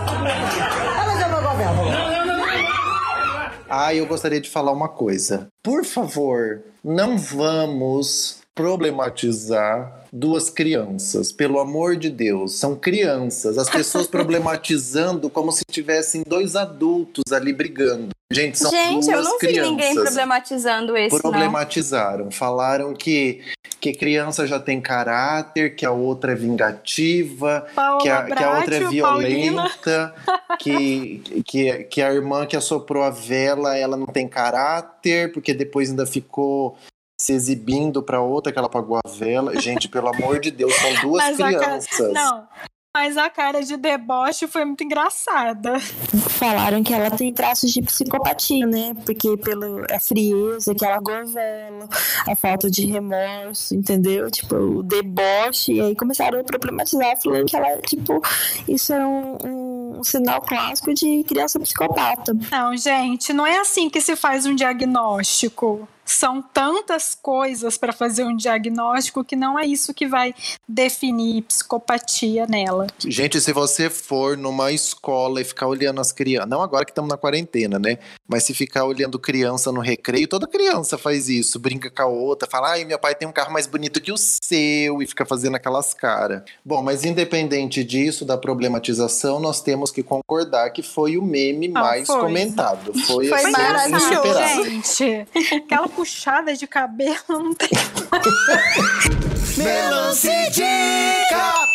[3.72, 5.46] Ah, eu gostaria de falar uma coisa.
[5.62, 11.32] Por favor, não vamos problematizar duas crianças.
[11.32, 13.58] Pelo amor de Deus, são crianças.
[13.58, 18.10] As pessoas problematizando como se tivessem dois adultos ali brigando.
[18.32, 19.70] Gente, são Gente, duas eu não vi crianças.
[19.70, 21.20] ninguém problematizando esse, não.
[21.20, 22.30] problematizaram.
[22.30, 23.40] Falaram que,
[23.80, 27.66] que criança já tem caráter, que a outra é vingativa,
[28.00, 30.14] que a, que a outra é violenta,
[30.60, 35.90] que, que, que a irmã que assoprou a vela, ela não tem caráter, porque depois
[35.90, 36.76] ainda ficou
[37.20, 39.60] se exibindo pra outra que ela apagou a vela.
[39.60, 42.12] Gente, pelo amor de Deus, são duas Mas a cara- crianças.
[42.14, 42.48] Não,
[42.96, 45.78] mas a cara de deboche foi muito engraçada.
[45.78, 48.94] Falaram que ela tem traços de psicopatia, né?
[49.04, 51.86] Porque pela a frieza que ela govela,
[52.26, 54.30] a falta de remorso, entendeu?
[54.30, 55.74] Tipo, o deboche.
[55.74, 58.22] E aí começaram a problematizar, falando que ela, tipo,
[58.66, 62.34] isso é um, um sinal clássico de criança psicopata.
[62.50, 65.86] Não, gente, não é assim que se faz um diagnóstico.
[66.10, 70.34] São tantas coisas para fazer um diagnóstico que não é isso que vai
[70.68, 72.88] definir psicopatia nela.
[73.06, 77.08] Gente, se você for numa escola e ficar olhando as crianças, não agora que estamos
[77.08, 77.98] na quarentena, né?
[78.28, 82.48] Mas se ficar olhando criança no recreio, toda criança faz isso, brinca com a outra,
[82.50, 85.54] fala, ai, meu pai tem um carro mais bonito que o seu, e fica fazendo
[85.56, 86.42] aquelas caras.
[86.64, 91.80] Bom, mas independente disso, da problematização, nós temos que concordar que foi o meme Ah,
[91.80, 92.20] mais foi.
[92.20, 92.92] comentado.
[93.06, 94.64] Foi, Foi assim, maravilhoso.
[94.64, 97.68] Gente, aquela puxada de cabelo não tem.
[99.58, 101.68] Melancia Dica!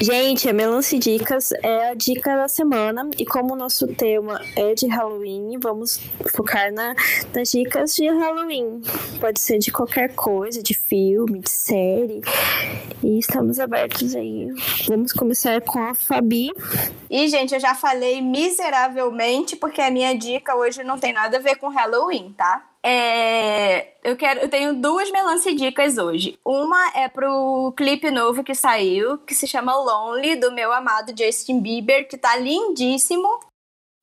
[0.00, 4.74] Gente, a Melance Dicas é a dica da semana e como o nosso tema é
[4.74, 6.00] de Halloween, vamos
[6.32, 6.94] focar na,
[7.34, 8.80] nas dicas de Halloween.
[9.20, 12.20] Pode ser de qualquer coisa, de filme, de série.
[13.02, 14.48] E estamos abertos aí.
[14.86, 16.50] Vamos começar com a Fabi.
[17.10, 21.40] E, gente, eu já falei miseravelmente, porque a minha dica hoje não tem nada a
[21.40, 22.71] ver com Halloween, tá?
[22.84, 26.38] É, eu quero, eu tenho duas melance dicas hoje.
[26.44, 31.60] Uma é pro clipe novo que saiu, que se chama Lonely, do meu amado Justin
[31.60, 33.28] Bieber, que tá lindíssimo.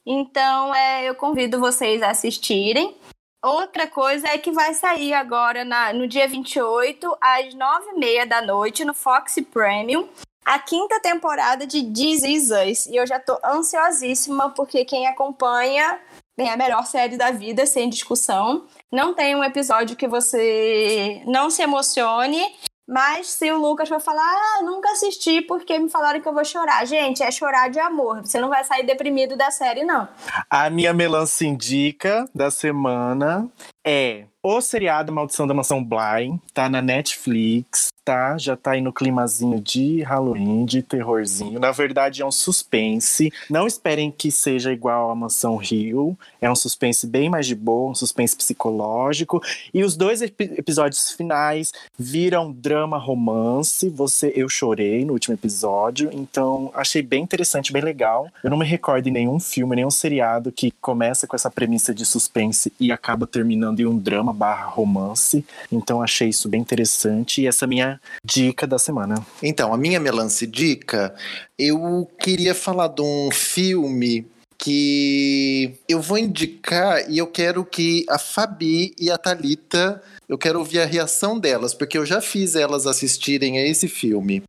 [0.05, 2.95] Então, é, eu convido vocês a assistirem.
[3.43, 8.83] Outra coisa é que vai sair agora na, no dia 28, às 9h30 da noite,
[8.83, 10.07] no Fox Premium,
[10.43, 12.85] a quinta temporada de This Is Us.
[12.87, 15.99] E eu já tô ansiosíssima, porque quem acompanha
[16.39, 18.65] tem a melhor série da vida, sem discussão.
[18.89, 22.41] Não tem um episódio que você não se emocione.
[22.87, 26.45] Mas se o Lucas for falar, ah, nunca assisti porque me falaram que eu vou
[26.45, 26.87] chorar.
[26.87, 28.25] Gente, é chorar de amor.
[28.25, 30.07] Você não vai sair deprimido da série, não.
[30.49, 33.47] A minha melancia indica da semana
[33.89, 38.37] é o seriado Maldição da Mansão Bly, tá na Netflix, tá?
[38.37, 41.59] Já tá aí no climazinho de Halloween, de terrorzinho.
[41.59, 43.33] Na verdade, é um suspense.
[43.49, 46.17] Não esperem que seja igual a Mansão Rio.
[46.41, 49.41] É um suspense bem mais de boa, um suspense psicológico.
[49.73, 53.89] E os dois ep episódios finais viram drama romance.
[53.89, 58.29] Você, eu chorei no último episódio, então achei bem interessante, bem legal.
[58.41, 62.05] Eu não me recordo em nenhum filme, nenhum seriado que começa com essa premissa de
[62.05, 65.45] suspense e acaba terminando em um drama barra romance.
[65.71, 67.41] Então achei isso bem interessante.
[67.41, 69.25] E essa é a minha dica da semana.
[69.41, 71.13] Então, a minha melance dica,
[71.57, 74.25] eu queria falar de um filme
[74.57, 80.59] que eu vou indicar e eu quero que a Fabi e a Talita eu quero
[80.59, 84.43] ouvir a reação delas, porque eu já fiz elas assistirem a esse filme.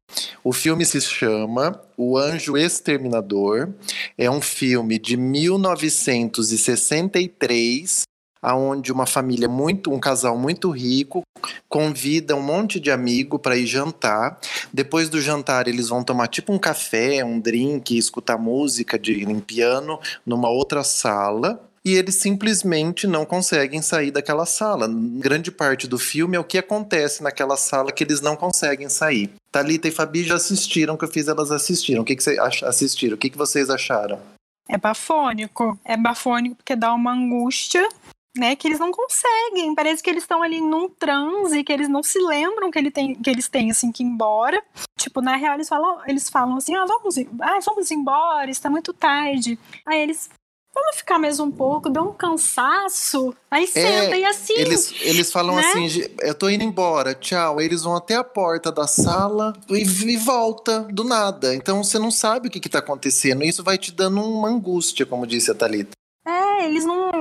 [0.45, 3.71] O filme se chama O Anjo Exterminador.
[4.19, 8.03] É um filme de 1963
[8.43, 11.23] aonde uma família muito, um casal muito rico
[11.69, 14.39] convida um monte de amigo para ir jantar.
[14.73, 19.41] Depois do jantar eles vão tomar tipo um café, um drink, escutar música de em
[19.41, 21.61] piano numa outra sala.
[21.83, 24.87] E eles simplesmente não conseguem sair daquela sala.
[24.89, 29.31] Grande parte do filme é o que acontece naquela sala que eles não conseguem sair.
[29.51, 32.03] Talita e Fabi já assistiram, que eu fiz elas assistiram.
[32.03, 33.15] O que, que vocês assistiram?
[33.15, 34.21] O que, que vocês acharam?
[34.69, 35.79] É bafônico.
[35.83, 37.89] É bafônico porque dá uma angústia
[38.37, 39.75] né, que eles não conseguem.
[39.75, 43.15] Parece que eles estão ali num transe, que eles não se lembram que, ele tem,
[43.15, 44.63] que eles têm assim que ir embora.
[44.97, 48.93] Tipo, na real, eles falam, eles falam assim: ah, vamos, ah, vamos embora, está muito
[48.93, 49.59] tarde.
[49.85, 50.29] Aí eles.
[50.73, 53.35] Vamos ficar mais um pouco, dá um cansaço.
[53.51, 54.53] Aí senta é, e assim.
[54.53, 55.63] Eles, eles falam né?
[55.63, 55.89] assim:
[56.21, 57.59] eu tô indo embora, tchau.
[57.59, 61.57] Aí eles vão até a porta da sala e, e volta do nada.
[61.57, 63.43] Então você não sabe o que, que tá acontecendo.
[63.43, 65.91] Isso vai te dando uma angústia, como disse a Thalita.
[66.25, 67.20] É, eles não.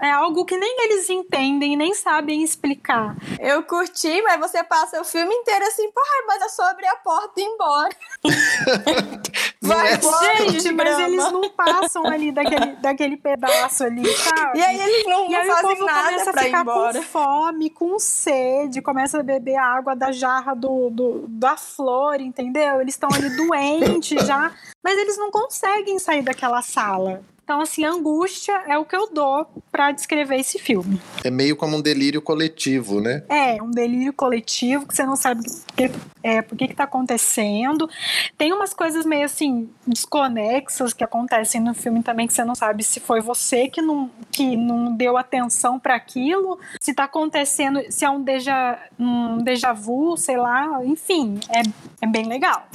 [0.00, 3.16] É, é algo que nem eles entendem, nem sabem explicar.
[3.38, 6.96] Eu curti, mas você passa o filme inteiro assim, porra, mas é só abrir a
[6.96, 7.96] porta e ir embora.
[9.62, 14.58] Vai embora, Gente, mas eles não passam ali daquele, daquele pedaço ali, sabe?
[14.58, 16.46] E aí eles não, E não aí o fazem povo nada começa a pra ir
[16.46, 16.98] ficar embora.
[16.98, 22.20] com fome, com sede, começa a beber a água da jarra do, do, da flor,
[22.20, 22.80] entendeu?
[22.80, 24.50] Eles estão ali doentes já,
[24.82, 27.22] mas eles não conseguem sair daquela sala.
[27.50, 31.00] Então, assim, angústia é o que eu dou pra descrever esse filme.
[31.24, 33.24] É meio como um delírio coletivo, né?
[33.28, 35.42] É, um delírio coletivo que você não sabe
[35.74, 35.90] que,
[36.22, 37.90] é, por que que tá acontecendo.
[38.38, 42.84] Tem umas coisas meio assim, desconexas que acontecem no filme também que você não sabe
[42.84, 48.04] se foi você que não, que não deu atenção para aquilo, se tá acontecendo, se
[48.04, 51.62] é um déjà, um déjà vu, sei lá, enfim, é,
[52.00, 52.68] é bem legal.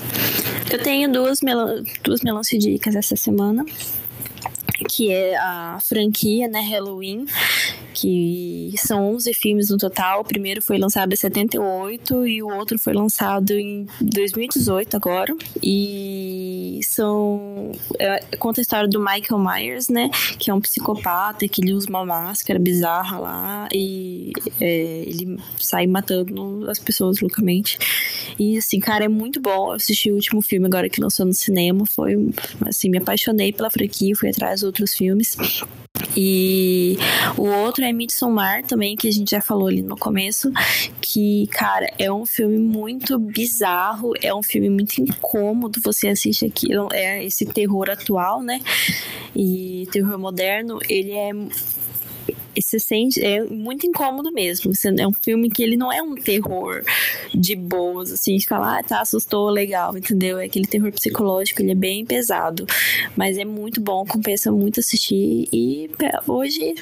[0.70, 3.64] Eu tenho duas, mel duas melancia dicas essa semana.
[4.90, 7.26] Que é a franquia, né, Halloween,
[7.94, 10.22] que são 11 filmes no total.
[10.22, 15.36] O primeiro foi lançado em 78 e o outro foi lançado em 2018 agora.
[15.64, 17.72] E são.
[17.98, 20.10] É, conta a história do Michael Myers, né?
[20.38, 25.88] Que é um psicopata que ele usa uma máscara bizarra lá e é, ele sai
[25.88, 27.78] matando as pessoas loucamente.
[28.38, 29.70] E assim, cara, é muito bom.
[29.70, 31.86] Eu assisti o último filme agora que lançou no cinema.
[31.86, 32.16] Foi
[32.66, 35.38] assim, me apaixonei pela franquia, fui atrás outros filmes.
[36.16, 36.98] E
[37.38, 40.52] o outro é Midsommar também, que a gente já falou ali no começo,
[41.02, 46.90] que, cara, é um filme muito bizarro, é um filme muito incômodo, você assiste aquilo,
[46.92, 48.60] é esse terror atual, né?
[49.36, 51.32] E terror moderno, ele é
[52.56, 54.72] você sente, é muito incômodo mesmo.
[54.98, 56.84] É um filme que ele não é um terror
[57.34, 60.40] de boas, assim, de falar, ah, tá, assustou, legal, entendeu?
[60.40, 62.66] É aquele terror psicológico, ele é bem pesado.
[63.16, 65.48] Mas é muito bom, compensa muito assistir.
[65.52, 66.76] E é, hoje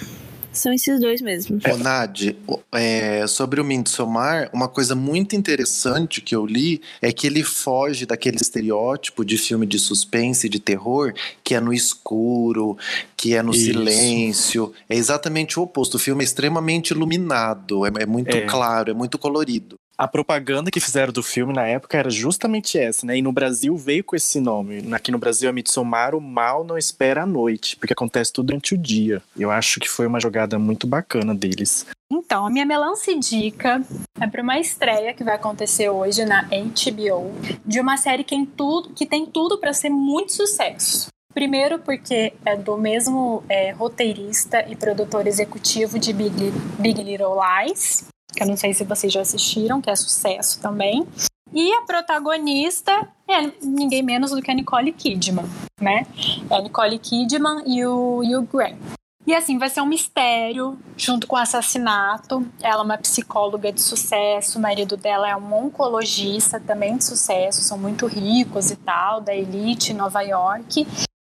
[0.53, 1.59] são esses dois mesmo.
[1.71, 2.35] Ô, Nad,
[2.71, 8.05] é, sobre o Midsommar, uma coisa muito interessante que eu li é que ele foge
[8.05, 12.77] daquele estereótipo de filme de suspense, de terror, que é no escuro,
[13.17, 13.65] que é no Isso.
[13.65, 14.73] silêncio.
[14.89, 15.95] É exatamente o oposto.
[15.95, 18.41] O filme é extremamente iluminado, é, é muito É.
[18.41, 19.75] claro, é muito colorido.
[19.95, 23.17] A propaganda que fizeram do filme na época era justamente essa, né?
[23.17, 24.91] E no Brasil veio com esse nome.
[24.91, 28.73] Aqui no Brasil é Midsommar, o mal não espera a noite, porque acontece tudo durante
[28.73, 29.21] o dia.
[29.37, 31.85] Eu acho que foi uma jogada muito bacana deles.
[32.11, 33.81] Então, a minha melance dica
[34.19, 37.31] é para uma estreia que vai acontecer hoje na HBO
[37.63, 41.07] de uma série que tem tudo, que tem tudo para ser muito sucesso.
[41.33, 48.05] Primeiro, porque é do mesmo é, roteirista e produtor executivo de Big, Big Little Lies,
[48.35, 51.07] que eu não sei se vocês já assistiram, que é sucesso também.
[51.53, 55.45] E a protagonista é ninguém menos do que a Nicole Kidman,
[55.79, 56.07] né?
[56.49, 58.77] É a Nicole Kidman e o Hugh Grant.
[59.25, 62.45] E assim, vai ser um mistério junto com o assassinato.
[62.61, 67.61] Ela é uma psicóloga de sucesso, o marido dela é um oncologista também de sucesso,
[67.61, 70.85] são muito ricos e tal, da elite Nova York.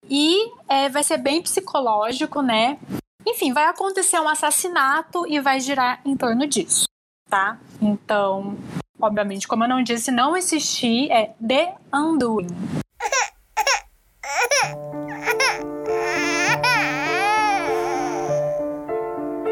[0.09, 2.79] E é, vai ser bem psicológico, né?
[3.27, 6.85] Enfim, vai acontecer um assassinato e vai girar em torno disso,
[7.29, 7.59] tá?
[7.81, 8.57] Então,
[9.01, 12.49] obviamente, como eu não disse, não assisti, é The Undoing.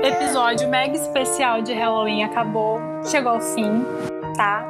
[0.03, 3.85] Episódio mega especial de Halloween acabou, chegou ao fim,
[4.37, 4.65] tá?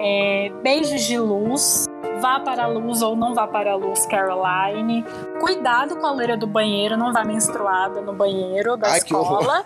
[0.00, 1.86] É, beijos de luz,
[2.20, 5.04] vá para a luz ou não vá para a luz, Caroline.
[5.40, 9.64] Cuidado com a loira do banheiro, não vá menstruada no banheiro da Ai, escola,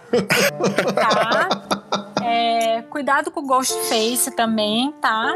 [0.95, 1.77] tá?
[2.77, 5.35] É, cuidado com o Ghostface também, tá?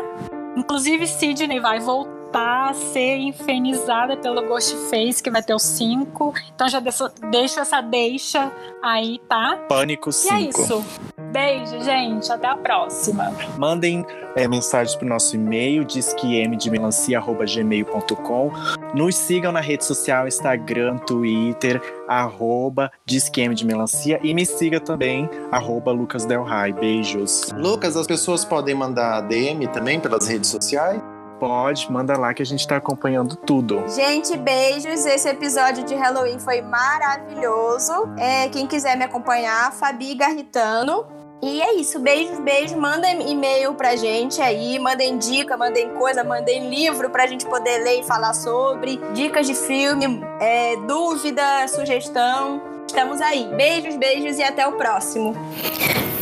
[0.56, 6.34] Inclusive, Sidney vai voltar a ser infernizada pelo Ghostface, que vai ter os 5.
[6.54, 9.56] Então já deixo, deixo essa deixa aí, tá?
[9.68, 10.34] Pânico E 5.
[10.34, 10.84] é isso.
[11.30, 12.30] Beijo, gente.
[12.30, 13.32] Até a próxima.
[13.56, 14.04] Mandem
[14.36, 18.50] é, mensagens pro nosso e-mail, disquemdemelancia.gmail.com.
[18.94, 24.18] Nos sigam na rede social, Instagram, Twitter, arroba Disqueme de Melancia.
[24.22, 26.72] E me siga também, arroba Lucas Del Rai.
[26.72, 27.52] Beijos.
[27.56, 31.00] Lucas, as pessoas podem mandar DM também pelas redes sociais?
[31.40, 33.82] Pode, manda lá que a gente tá acompanhando tudo.
[33.88, 35.06] Gente, beijos.
[35.06, 38.10] Esse episódio de Halloween foi maravilhoso.
[38.18, 41.06] É, quem quiser me acompanhar, Fabi Garritano.
[41.42, 42.76] E é isso, beijos, beijos.
[42.76, 48.00] Mandem e-mail pra gente aí, mandem dica, mandem coisa, mandem livro pra gente poder ler
[48.00, 49.00] e falar sobre.
[49.14, 52.69] Dicas de filme, é, dúvida, sugestão.
[52.90, 53.46] Estamos aí.
[53.54, 55.32] Beijos, beijos e até o próximo.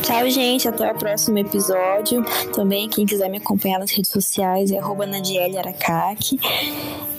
[0.03, 0.67] Tchau, gente.
[0.67, 2.23] Até o próximo episódio.
[2.53, 6.39] Também, quem quiser me acompanhar nas redes sociais é arroba Nadiele Aracaki.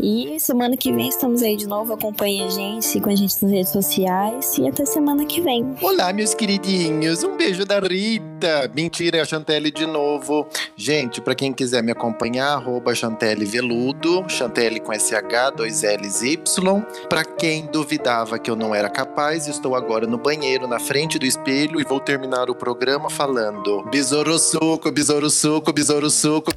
[0.00, 1.92] E semana que vem estamos aí de novo.
[1.92, 4.56] Acompanhe a gente, sigam a gente nas redes sociais.
[4.56, 5.76] E até semana que vem.
[5.82, 7.22] Olá, meus queridinhos.
[7.22, 8.70] Um beijo da Rita.
[8.74, 10.46] Mentira, é a Chantelle de novo.
[10.74, 16.32] Gente, pra quem quiser me acompanhar, arroba Chantelle Veludo, Chantelle com SH, dois L's e
[16.32, 16.82] Y.
[17.08, 21.26] Pra quem duvidava que eu não era capaz, estou agora no banheiro, na frente do
[21.26, 26.52] espelho e vou terminar o programa falando Besouro suco, besouro suco, besouro suco.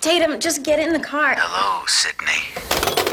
[0.00, 1.36] Tatum, just get in the car.
[1.36, 3.09] Hello, Sydney.